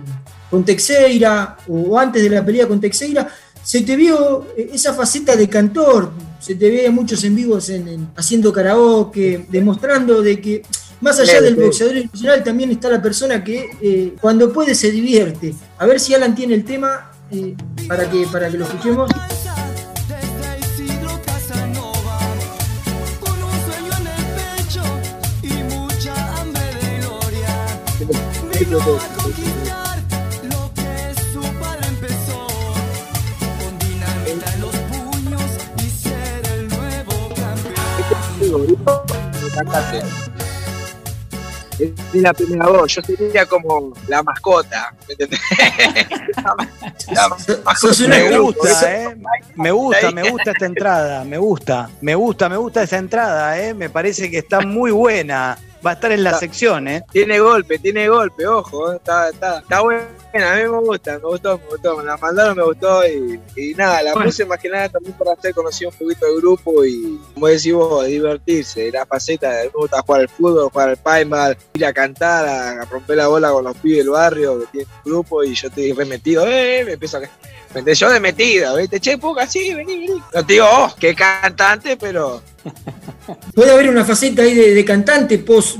con 0.50 0.63
Texeira 0.63 1.58
o 1.68 1.98
antes 1.98 2.22
de 2.22 2.30
la 2.30 2.46
pelea 2.46 2.68
con 2.68 2.80
Texeira, 2.80 3.28
se 3.67 3.82
te 3.82 3.97
vio 3.97 4.47
esa 4.56 4.93
faceta 4.93 5.36
de 5.36 5.49
cantor, 5.49 6.13
se 6.39 6.56
te 6.56 6.69
ve 6.69 6.89
muchos 6.89 7.21
en 7.25 7.36
vivos 7.36 7.67
en, 7.67 8.08
haciendo 8.15 8.53
karaoke, 8.53 9.45
demostrando 9.49 10.21
de 10.21 10.39
que 10.39 10.62
más 11.01 11.19
allá 11.19 11.41
del 11.41 11.58
boxeador 11.58 12.01
profesional 12.03 12.45
también 12.45 12.71
está 12.71 12.88
la 12.89 13.01
persona 13.01 13.43
que 13.43 13.69
eh, 13.82 14.13
cuando 14.21 14.53
puede 14.53 14.73
se 14.73 14.89
divierte. 14.89 15.53
A 15.80 15.86
ver 15.86 15.99
si 15.99 16.13
Alan 16.15 16.34
tiene 16.34 16.53
el 16.53 16.63
tema 16.63 17.12
eh, 17.30 17.58
para, 17.89 18.10
que, 18.10 18.25
para 18.27 18.49
que 18.49 18.58
lo 18.58 18.63
escuchemos. 18.63 19.12
Es 41.80 41.92
la 42.14 42.34
primera 42.34 42.68
voz, 42.68 42.96
yo 42.96 43.02
sería 43.04 43.46
como 43.46 43.94
la 44.08 44.24
mascota, 44.24 44.96
¿me 45.08 45.14
entendés? 45.14 45.40
me 48.08 48.40
gusta, 48.40 49.04
¿eh? 49.04 49.16
Me 49.56 49.72
gusta, 49.72 50.12
me 50.12 50.30
gusta 50.30 50.52
esta 50.52 50.66
entrada, 50.66 51.24
me 51.24 51.38
gusta, 51.38 51.90
me 52.02 52.16
gusta, 52.16 52.50
me 52.50 52.58
gusta 52.58 52.82
esa 52.82 52.98
entrada, 52.98 53.62
¿eh? 53.62 53.76
Me 53.76 53.92
parece 53.92 54.32
que 54.32 54.40
está 54.40 54.62
muy 54.62 54.90
buena. 54.90 55.60
Va 55.86 55.92
a 55.92 55.94
estar 55.94 56.12
en 56.12 56.24
la 56.24 56.38
sección, 56.38 56.88
¿eh? 56.88 57.04
Tiene 57.12 57.40
golpe, 57.40 57.80
tiene 57.80 58.10
golpe, 58.10 58.48
ojo, 58.48 58.92
¿eh? 58.92 58.96
está, 58.98 59.30
está, 59.30 59.60
está 59.60 59.82
bueno 59.82 60.02
a 60.44 60.56
mí 60.56 60.63
me 60.63 60.80
gusta, 60.80 61.13
me 61.13 61.26
gustó, 61.26 61.58
me 61.58 61.66
gustó, 61.66 61.98
me 61.98 62.04
la 62.04 62.18
mandaron, 62.18 62.58
me 62.58 62.63
gustó 62.63 63.02
y, 63.08 63.74
nada, 63.76 64.04
la 64.04 64.13
puse 64.13 64.46
más 64.46 64.60
que 64.60 64.70
nada 64.70 64.90
también 64.90 65.16
para 65.18 65.34
hacer 65.34 65.54
conocido 65.54 65.90
un 65.90 65.98
poquito 65.98 66.26
de 66.26 66.36
grupo 66.38 66.86
y, 66.86 67.20
como 67.34 67.48
decís 67.48 67.74
vos, 67.74 68.06
divertirse, 68.06 68.92
la 68.92 69.06
faceta, 69.06 69.50
me 69.50 69.70
gusta 69.70 70.02
jugar 70.02 70.22
al 70.22 70.30
fútbol, 70.30 70.70
jugar 70.70 70.90
al 70.90 70.98
paintball, 70.98 71.58
ir 71.74 71.86
a 71.86 71.94
cantar, 71.94 72.46
a, 72.48 72.86
romper 72.86 73.18
la 73.18 73.28
bola 73.28 73.52
con 73.52 73.63
los 73.63 73.78
pibes 73.78 74.00
del 74.00 74.10
barrio 74.10 74.60
que 74.60 74.66
tiene 74.68 74.88
un 75.06 75.12
grupo 75.12 75.44
y 75.44 75.54
yo 75.54 75.68
estoy 75.68 75.94
remetido, 75.94 76.46
eh, 76.48 76.84
me 76.86 76.94
empiezo 76.94 77.18
a 77.18 77.22
yo 77.94 78.10
de 78.10 78.20
metido, 78.20 78.76
¿viste? 78.76 79.00
Che, 79.00 79.18
poca, 79.18 79.46
sí, 79.46 79.74
vení, 79.74 80.00
vení. 80.00 80.22
No 80.34 80.46
te 80.46 80.54
digo, 80.54 80.66
oh, 80.70 80.96
qué 81.00 81.13
cantante, 81.13 81.98
pero. 81.98 82.42
Puede 83.54 83.72
haber 83.72 83.90
una 83.90 84.06
faceta 84.06 84.42
ahí 84.42 84.54
de, 84.54 84.86
cantante 84.86 85.38
post 85.40 85.78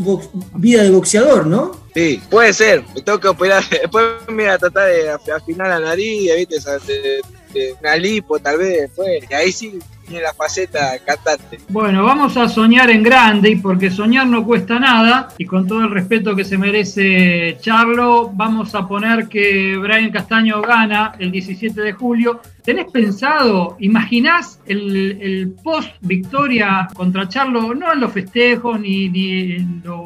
vida 0.56 0.84
de 0.84 0.90
boxeador, 0.90 1.48
¿no? 1.48 1.88
Sí, 1.94 2.22
puede 2.30 2.54
ser. 2.54 2.84
Me 2.94 3.02
tengo 3.02 3.20
que 3.20 3.28
operar. 3.28 3.64
Después 3.70 4.06
me 4.28 4.44
voy 4.44 4.52
a 4.52 4.58
tratar 4.58 4.90
de 4.90 5.32
afinar 5.34 5.68
la 5.68 5.80
nariz, 5.80 6.32
¿viste? 6.36 6.58
De, 6.86 7.22
de, 7.54 7.76
una 7.80 7.96
lipo, 7.96 8.40
tal 8.40 8.58
vez 8.58 8.82
después. 8.82 9.24
Y 9.30 9.34
ahí 9.34 9.52
sí 9.52 9.80
tiene 10.08 10.24
la 10.24 10.34
faceta 10.34 10.98
cantante. 11.00 11.60
Bueno, 11.70 12.04
vamos 12.04 12.38
a 12.38 12.48
soñar 12.48 12.90
en 12.90 13.04
grande, 13.04 13.50
y 13.50 13.56
porque 13.58 13.92
soñar 13.92 14.28
no 14.28 14.46
cuesta 14.46 14.80
nada, 14.80 15.30
y 15.38 15.46
con 15.46 15.68
todo 15.68 15.82
el 15.82 15.92
respeto 15.92 16.36
que 16.36 16.46
se 16.46 16.58
merece 16.58 17.58
Charlo, 17.60 18.30
vamos 18.34 18.74
a 18.76 18.88
poner 18.88 19.28
que 19.28 19.78
Brian 19.78 20.12
Castaño 20.12 20.62
gana 20.62 21.14
el 21.20 21.32
17 21.32 21.82
de 21.82 21.94
julio. 21.94 22.42
¿Tenés 22.68 22.92
pensado, 22.92 23.78
imaginás 23.80 24.62
el, 24.66 25.56
post 25.64 25.90
victoria 26.02 26.90
contra 26.94 27.30
Charlo, 27.30 27.74
no 27.74 27.94
en 27.94 28.02
los 28.02 28.12
festejos 28.12 28.78
ni, 28.78 29.06
en 29.06 29.82
lo, 29.86 30.04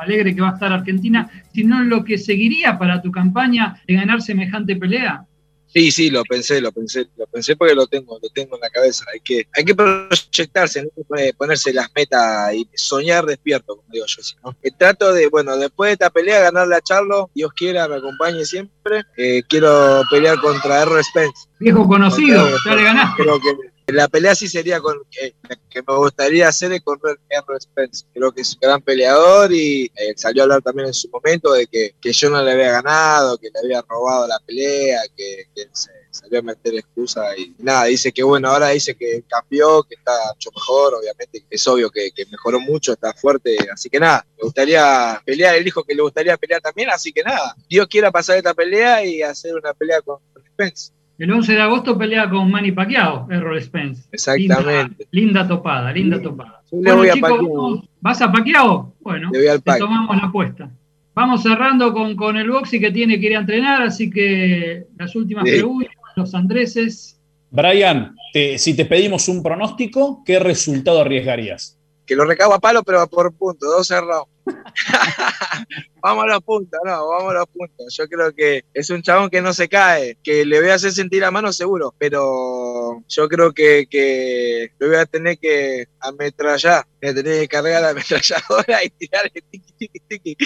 alegre 0.00 0.34
que 0.34 0.40
va 0.40 0.48
a 0.48 0.54
estar 0.54 0.72
Argentina, 0.72 1.28
sino 1.52 1.82
en 1.82 1.90
lo 1.90 2.02
que 2.04 2.16
seguiría 2.16 2.78
para 2.78 3.02
tu 3.02 3.12
campaña 3.12 3.82
de 3.86 3.92
ganar 3.92 4.22
semejante 4.22 4.74
pelea? 4.76 5.26
Sí, 5.72 5.90
sí, 5.90 6.10
lo 6.10 6.22
pensé, 6.24 6.60
lo 6.60 6.72
pensé, 6.72 7.06
lo 7.16 7.26
pensé 7.26 7.54
porque 7.54 7.74
lo 7.74 7.86
tengo, 7.86 8.18
lo 8.22 8.28
tengo 8.30 8.56
en 8.56 8.62
la 8.62 8.70
cabeza. 8.70 9.04
Hay 9.12 9.20
que, 9.20 9.46
hay 9.54 9.64
que 9.64 9.74
proyectarse, 9.74 10.82
¿no? 10.82 10.88
ponerse 11.36 11.72
las 11.72 11.88
metas 11.94 12.54
y 12.54 12.68
soñar 12.74 13.26
despierto, 13.26 13.76
como 13.76 13.88
digo 13.90 14.06
yo. 14.06 14.22
¿no? 14.44 14.56
El 14.62 14.74
trato 14.74 15.12
de, 15.12 15.28
bueno, 15.28 15.56
después 15.56 15.88
de 15.88 15.92
esta 15.92 16.10
pelea, 16.10 16.40
ganarle 16.40 16.76
a 16.76 16.80
Charlo, 16.80 17.30
Dios 17.34 17.52
quiera, 17.52 17.86
me 17.86 17.96
acompañe 17.96 18.44
siempre. 18.44 19.02
Eh, 19.16 19.42
quiero 19.46 20.02
pelear 20.10 20.40
contra 20.40 20.82
R. 20.82 21.02
Spence. 21.04 21.48
Viejo 21.58 21.86
conocido, 21.86 22.48
ya 22.64 22.74
le 22.74 22.82
ganaste. 22.82 23.22
Creo 23.22 23.38
que 23.38 23.77
la 23.92 24.08
pelea 24.08 24.34
sí 24.34 24.48
sería 24.48 24.80
con 24.80 24.98
que, 25.10 25.34
que 25.70 25.82
me 25.86 25.96
gustaría 25.96 26.48
hacer 26.48 26.72
es 26.72 26.82
con 26.82 26.98
Errol 27.28 27.60
Spence. 27.60 28.04
Creo 28.12 28.32
que 28.32 28.42
es 28.42 28.54
un 28.54 28.60
gran 28.60 28.82
peleador 28.82 29.52
y 29.52 29.90
eh, 29.94 30.14
salió 30.16 30.42
a 30.42 30.44
hablar 30.44 30.62
también 30.62 30.88
en 30.88 30.94
su 30.94 31.08
momento 31.08 31.52
de 31.52 31.66
que, 31.66 31.94
yo 32.12 32.30
no 32.30 32.42
le 32.42 32.52
había 32.52 32.72
ganado, 32.72 33.38
que 33.38 33.48
le 33.50 33.60
había 33.60 33.82
robado 33.88 34.26
la 34.26 34.38
pelea, 34.40 35.00
que, 35.16 35.46
se 35.72 35.90
salió 36.10 36.40
a 36.40 36.42
meter 36.42 36.74
excusa 36.74 37.36
y 37.36 37.54
nada, 37.58 37.84
dice 37.84 38.12
que 38.12 38.22
bueno, 38.22 38.48
ahora 38.48 38.68
dice 38.70 38.96
que 38.96 39.22
cambió, 39.28 39.82
que 39.84 39.94
está 39.94 40.12
mucho 40.34 40.50
mejor, 40.54 40.94
obviamente 40.94 41.44
es 41.48 41.68
obvio 41.68 41.90
que, 41.90 42.10
mejoró 42.30 42.60
mucho, 42.60 42.92
está 42.92 43.12
fuerte, 43.12 43.56
así 43.72 43.88
que 43.88 44.00
nada, 44.00 44.26
me 44.36 44.42
gustaría 44.42 45.22
pelear, 45.24 45.54
él 45.54 45.64
dijo 45.64 45.84
que 45.84 45.94
le 45.94 46.02
gustaría 46.02 46.36
pelear 46.36 46.60
también, 46.60 46.90
así 46.90 47.12
que 47.12 47.22
nada, 47.22 47.54
Dios 47.68 47.86
quiera 47.86 48.10
pasar 48.10 48.36
esta 48.36 48.54
pelea 48.54 49.04
y 49.04 49.22
hacer 49.22 49.54
una 49.54 49.74
pelea 49.74 50.00
con 50.02 50.18
Spence. 50.52 50.97
El 51.18 51.32
11 51.32 51.52
de 51.52 51.60
agosto 51.60 51.98
pelea 51.98 52.30
con 52.30 52.48
Manny 52.48 52.70
Pacquiao, 52.70 53.26
Errol 53.28 53.60
Spence. 53.60 54.08
Exactamente. 54.12 55.08
Linda, 55.10 55.46
topada, 55.48 55.92
linda 55.92 56.22
topada. 56.22 56.62
bueno, 56.70 57.12
chicos, 57.12 57.88
¿vas 58.00 58.22
a 58.22 58.30
Pacquiao? 58.30 58.94
Bueno, 59.00 59.30
tomamos 59.78 60.16
la 60.16 60.28
apuesta. 60.28 60.70
Vamos 61.14 61.42
cerrando 61.42 61.92
con, 61.92 62.14
con 62.14 62.36
el 62.36 62.48
boxy 62.48 62.78
que 62.78 62.92
tiene 62.92 63.18
que 63.18 63.26
ir 63.26 63.36
a 63.36 63.40
entrenar, 63.40 63.82
así 63.82 64.08
que 64.08 64.86
las 64.96 65.16
últimas 65.16 65.42
preguntas, 65.42 65.92
los 66.14 66.32
andreses. 66.36 67.20
Brian, 67.50 68.14
si 68.56 68.76
te 68.76 68.84
pedimos 68.84 69.28
un 69.28 69.42
pronóstico, 69.42 70.22
¿qué 70.24 70.38
resultado 70.38 71.00
arriesgarías? 71.00 71.76
Que 72.06 72.14
lo 72.14 72.24
recaba 72.24 72.54
a 72.54 72.60
palo, 72.60 72.84
pero 72.84 73.04
por 73.08 73.34
punto, 73.34 73.66
dos 73.66 73.88
cerrados. 73.88 74.28
vamos 76.02 76.24
a 76.24 76.28
los 76.28 76.42
puntos, 76.42 76.80
no, 76.84 77.08
vamos 77.08 77.30
a 77.30 77.38
los 77.38 77.46
puntos. 77.46 77.94
Yo 77.96 78.08
creo 78.08 78.32
que 78.32 78.64
es 78.72 78.90
un 78.90 79.02
chabón 79.02 79.30
que 79.30 79.40
no 79.40 79.52
se 79.52 79.68
cae, 79.68 80.18
que 80.22 80.44
le 80.44 80.60
voy 80.60 80.70
a 80.70 80.74
hacer 80.74 80.92
sentir 80.92 81.24
a 81.24 81.30
mano 81.30 81.52
seguro, 81.52 81.94
pero 81.98 83.02
yo 83.08 83.28
creo 83.28 83.52
que, 83.52 83.86
que 83.90 84.72
lo 84.78 84.88
voy 84.88 84.96
a 84.96 85.06
tener 85.06 85.38
que 85.38 85.86
ametrallar, 86.00 86.86
voy 87.00 87.10
a 87.10 87.14
tener 87.14 87.40
que 87.40 87.48
cargar 87.48 87.82
la 87.82 87.90
ametralladora 87.90 88.84
y 88.84 88.90
tirar 88.90 89.30
el 89.32 89.42
tiki 89.50 89.72
tiki 89.72 90.00
tiki. 90.08 90.36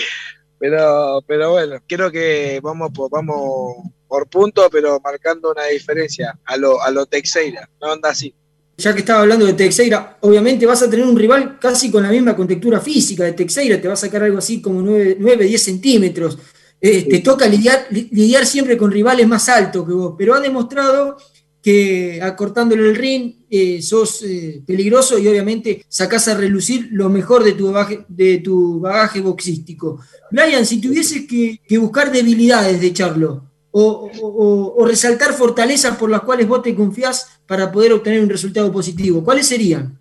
Pero, 0.58 1.20
pero 1.26 1.50
bueno, 1.50 1.80
creo 1.88 2.10
que 2.10 2.60
vamos 2.62 2.92
por, 2.92 3.10
vamos 3.10 3.76
por 4.06 4.28
punto, 4.28 4.68
pero 4.70 5.00
marcando 5.00 5.50
una 5.50 5.64
diferencia 5.66 6.38
a 6.44 6.56
lo, 6.56 6.80
a 6.80 6.90
lo 6.90 7.06
Texeira, 7.06 7.68
no 7.80 7.90
anda 7.90 8.10
así 8.10 8.32
ya 8.76 8.92
que 8.92 9.00
estaba 9.00 9.20
hablando 9.20 9.46
de 9.46 9.52
Texeira, 9.52 10.18
obviamente 10.20 10.66
vas 10.66 10.82
a 10.82 10.90
tener 10.90 11.06
un 11.06 11.16
rival 11.16 11.58
casi 11.60 11.90
con 11.90 12.02
la 12.02 12.10
misma 12.10 12.34
contextura 12.34 12.80
física 12.80 13.24
de 13.24 13.32
Texeira, 13.32 13.80
te 13.80 13.88
va 13.88 13.94
a 13.94 13.96
sacar 13.96 14.22
algo 14.22 14.38
así 14.38 14.60
como 14.60 14.80
9, 14.82 15.44
10 15.44 15.62
centímetros. 15.62 16.38
Eh, 16.80 17.06
te 17.08 17.20
toca 17.20 17.46
lidiar, 17.46 17.86
lidiar 17.90 18.44
siempre 18.44 18.76
con 18.76 18.90
rivales 18.90 19.28
más 19.28 19.48
altos 19.48 19.86
que 19.86 19.92
vos, 19.92 20.14
pero 20.18 20.34
ha 20.34 20.40
demostrado 20.40 21.16
que 21.62 22.20
acortándole 22.20 22.88
el 22.88 22.96
ring 22.96 23.34
eh, 23.48 23.80
sos 23.80 24.22
eh, 24.22 24.62
peligroso 24.66 25.16
y 25.16 25.28
obviamente 25.28 25.84
sacás 25.88 26.26
a 26.26 26.34
relucir 26.34 26.88
lo 26.90 27.08
mejor 27.08 27.44
de 27.44 27.52
tu 27.52 27.70
bagaje, 27.70 28.04
de 28.08 28.38
tu 28.38 28.80
bagaje 28.80 29.20
boxístico. 29.20 30.00
Brian, 30.32 30.66
si 30.66 30.80
tuvieses 30.80 31.24
que, 31.28 31.60
que 31.68 31.78
buscar 31.78 32.10
debilidades 32.10 32.80
de 32.80 32.92
Charlo, 32.92 33.51
o, 33.72 34.84
resaltar 34.86 35.32
fortalezas 35.32 35.96
por 35.96 36.10
las 36.10 36.22
cuales 36.22 36.46
vos 36.46 36.62
te 36.62 36.74
confías 36.74 37.40
para 37.46 37.72
poder 37.72 37.92
obtener 37.92 38.22
un 38.22 38.28
resultado 38.28 38.70
positivo? 38.70 39.24
¿Cuáles 39.24 39.48
serían? 39.48 39.98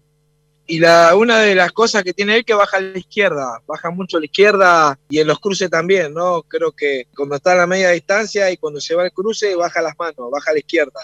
Y 0.67 0.79
la, 0.79 1.15
una 1.15 1.39
de 1.39 1.55
las 1.55 1.71
cosas 1.71 2.03
que 2.03 2.13
tiene 2.13 2.35
él 2.35 2.45
que 2.45 2.53
baja 2.53 2.77
a 2.77 2.81
la 2.81 2.97
izquierda, 2.97 3.61
baja 3.65 3.89
mucho 3.89 4.17
a 4.17 4.19
la 4.19 4.25
izquierda 4.27 4.99
y 5.09 5.19
en 5.19 5.27
los 5.27 5.39
cruces 5.39 5.69
también, 5.69 6.13
¿no? 6.13 6.43
Creo 6.43 6.71
que 6.71 7.07
cuando 7.15 7.35
está 7.35 7.53
a 7.53 7.55
la 7.55 7.67
media 7.67 7.89
distancia 7.89 8.49
y 8.51 8.57
cuando 8.57 8.79
se 8.79 8.95
va 8.95 9.03
al 9.03 9.11
cruce, 9.11 9.55
baja 9.55 9.81
las 9.81 9.97
manos, 9.97 10.29
baja 10.31 10.51
a 10.51 10.53
la 10.53 10.59
izquierda 10.59 11.01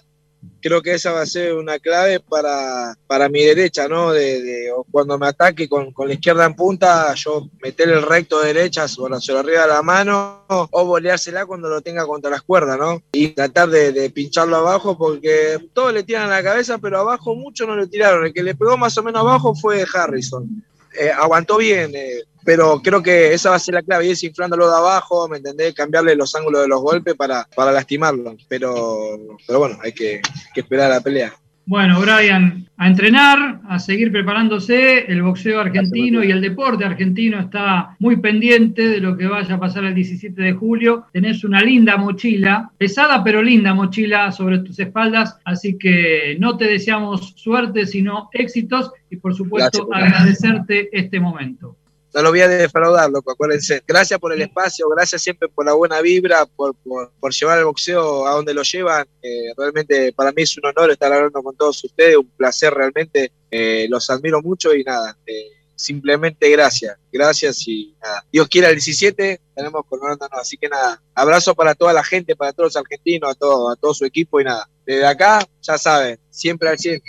creo 0.61 0.81
que 0.81 0.93
esa 0.93 1.11
va 1.11 1.21
a 1.21 1.25
ser 1.25 1.53
una 1.53 1.79
clave 1.79 2.19
para, 2.19 2.95
para 3.07 3.29
mi 3.29 3.43
derecha, 3.43 3.87
¿no? 3.87 4.11
De, 4.11 4.71
cuando 4.91 5.17
me 5.17 5.27
ataque 5.27 5.67
con, 5.67 5.91
con, 5.91 6.07
la 6.07 6.15
izquierda 6.15 6.45
en 6.45 6.55
punta, 6.55 7.13
yo 7.15 7.49
meter 7.61 7.89
el 7.89 8.01
recto 8.01 8.39
de 8.39 8.53
derecha, 8.53 8.87
se 8.87 8.99
lo 8.99 9.39
arriba 9.39 9.61
de 9.63 9.67
la 9.67 9.81
mano, 9.81 10.45
o 10.47 10.85
boleársela 10.85 11.45
cuando 11.45 11.69
lo 11.69 11.81
tenga 11.81 12.05
contra 12.05 12.29
las 12.29 12.41
cuerdas, 12.41 12.77
¿no? 12.77 13.01
Y 13.13 13.29
tratar 13.29 13.69
de, 13.69 13.91
de, 13.91 14.09
pincharlo 14.09 14.57
abajo, 14.57 14.97
porque 14.97 15.57
todos 15.73 15.93
le 15.93 16.03
tiran 16.03 16.29
a 16.31 16.35
la 16.37 16.43
cabeza, 16.43 16.77
pero 16.77 16.99
abajo 16.99 17.35
mucho 17.35 17.65
no 17.65 17.75
le 17.75 17.87
tiraron. 17.87 18.25
El 18.25 18.33
que 18.33 18.43
le 18.43 18.55
pegó 18.55 18.77
más 18.77 18.97
o 18.97 19.03
menos 19.03 19.21
abajo 19.21 19.55
fue 19.55 19.85
Harrison. 19.91 20.63
Eh, 20.99 21.11
aguantó 21.11 21.57
bien, 21.57 21.91
eh, 21.95 22.23
pero 22.47 22.81
creo 22.81 23.03
que 23.03 23.33
esa 23.33 23.49
va 23.49 23.57
a 23.57 23.59
ser 23.59 23.73
la 23.73 23.81
clave, 23.81 24.07
ir 24.07 24.15
inflándolo 24.21 24.69
de 24.69 24.77
abajo, 24.77 25.27
¿me 25.27 25.35
entendés? 25.35 25.73
Cambiarle 25.73 26.15
los 26.15 26.33
ángulos 26.33 26.61
de 26.61 26.69
los 26.69 26.79
golpes 26.79 27.13
para, 27.13 27.45
para 27.53 27.73
lastimarlo, 27.73 28.37
pero, 28.47 28.97
pero 29.45 29.59
bueno, 29.59 29.77
hay 29.83 29.91
que, 29.91 30.21
que 30.53 30.61
esperar 30.61 30.89
a 30.89 30.95
la 30.95 31.01
pelea. 31.01 31.33
Bueno, 31.65 31.99
Brian, 31.99 32.65
a 32.77 32.87
entrenar, 32.87 33.59
a 33.67 33.79
seguir 33.79 34.13
preparándose. 34.13 34.99
El 35.11 35.23
boxeo 35.23 35.59
argentino 35.59 36.23
y 36.23 36.31
el 36.31 36.39
deporte 36.39 36.85
argentino 36.85 37.37
está 37.37 37.97
muy 37.99 38.15
pendiente 38.15 38.87
de 38.87 39.01
lo 39.01 39.17
que 39.17 39.27
vaya 39.27 39.55
a 39.55 39.59
pasar 39.59 39.83
el 39.83 39.93
17 39.93 40.41
de 40.41 40.53
julio. 40.53 41.03
Tenés 41.11 41.43
una 41.43 41.59
linda 41.61 41.97
mochila, 41.97 42.71
pesada 42.77 43.25
pero 43.25 43.43
linda 43.43 43.73
mochila 43.73 44.31
sobre 44.31 44.59
tus 44.59 44.79
espaldas, 44.79 45.37
así 45.43 45.77
que 45.77 46.37
no 46.39 46.55
te 46.55 46.63
deseamos 46.63 47.33
suerte, 47.35 47.85
sino 47.85 48.29
éxitos 48.31 48.93
y 49.09 49.17
por 49.17 49.35
supuesto 49.35 49.89
agradecerte 49.91 50.97
este 50.97 51.19
momento 51.19 51.75
no 52.17 52.23
lo 52.23 52.29
voy 52.31 52.41
a 52.41 52.47
defraudar, 52.47 53.11
loco, 53.11 53.31
acuérdense. 53.31 53.83
Gracias 53.87 54.19
por 54.19 54.33
el 54.33 54.41
espacio, 54.41 54.89
gracias 54.89 55.21
siempre 55.21 55.49
por 55.49 55.67
la 55.67 55.73
buena 55.73 56.01
vibra, 56.01 56.47
por, 56.47 56.75
por, 56.75 57.31
llevar 57.31 57.59
el 57.59 57.65
boxeo 57.65 58.25
a 58.25 58.31
donde 58.31 58.55
lo 58.55 58.63
llevan. 58.63 59.05
Eh, 59.21 59.53
realmente 59.55 60.11
para 60.13 60.31
mí 60.31 60.41
es 60.41 60.57
un 60.57 60.65
honor 60.65 60.89
estar 60.89 61.13
hablando 61.13 61.43
con 61.43 61.55
todos 61.55 61.83
ustedes, 61.83 62.17
un 62.17 62.27
placer 62.29 62.73
realmente. 62.73 63.31
Eh, 63.51 63.85
los 63.91 64.09
admiro 64.09 64.41
mucho 64.41 64.73
y 64.73 64.83
nada, 64.83 65.15
eh, 65.27 65.51
simplemente 65.75 66.49
gracias, 66.49 66.97
gracias 67.11 67.67
y 67.67 67.95
nada. 68.01 68.25
Dios 68.31 68.47
quiera 68.47 68.69
el 68.69 68.75
17, 68.77 69.39
tenemos 69.55 69.85
coronándonos, 69.87 70.39
así 70.39 70.57
que 70.57 70.69
nada, 70.69 70.99
abrazo 71.13 71.53
para 71.53 71.75
toda 71.75 71.93
la 71.93 72.03
gente, 72.03 72.35
para 72.35 72.51
todos 72.51 72.73
los 72.73 72.77
argentinos, 72.77 73.29
a 73.29 73.35
todo, 73.35 73.69
a 73.69 73.75
todo 73.75 73.93
su 73.93 74.05
equipo 74.05 74.41
y 74.41 74.43
nada. 74.43 74.67
Desde 74.87 75.05
acá, 75.05 75.47
ya 75.61 75.77
saben, 75.77 76.19
siempre 76.31 76.67
al 76.67 76.79
100. 76.79 76.99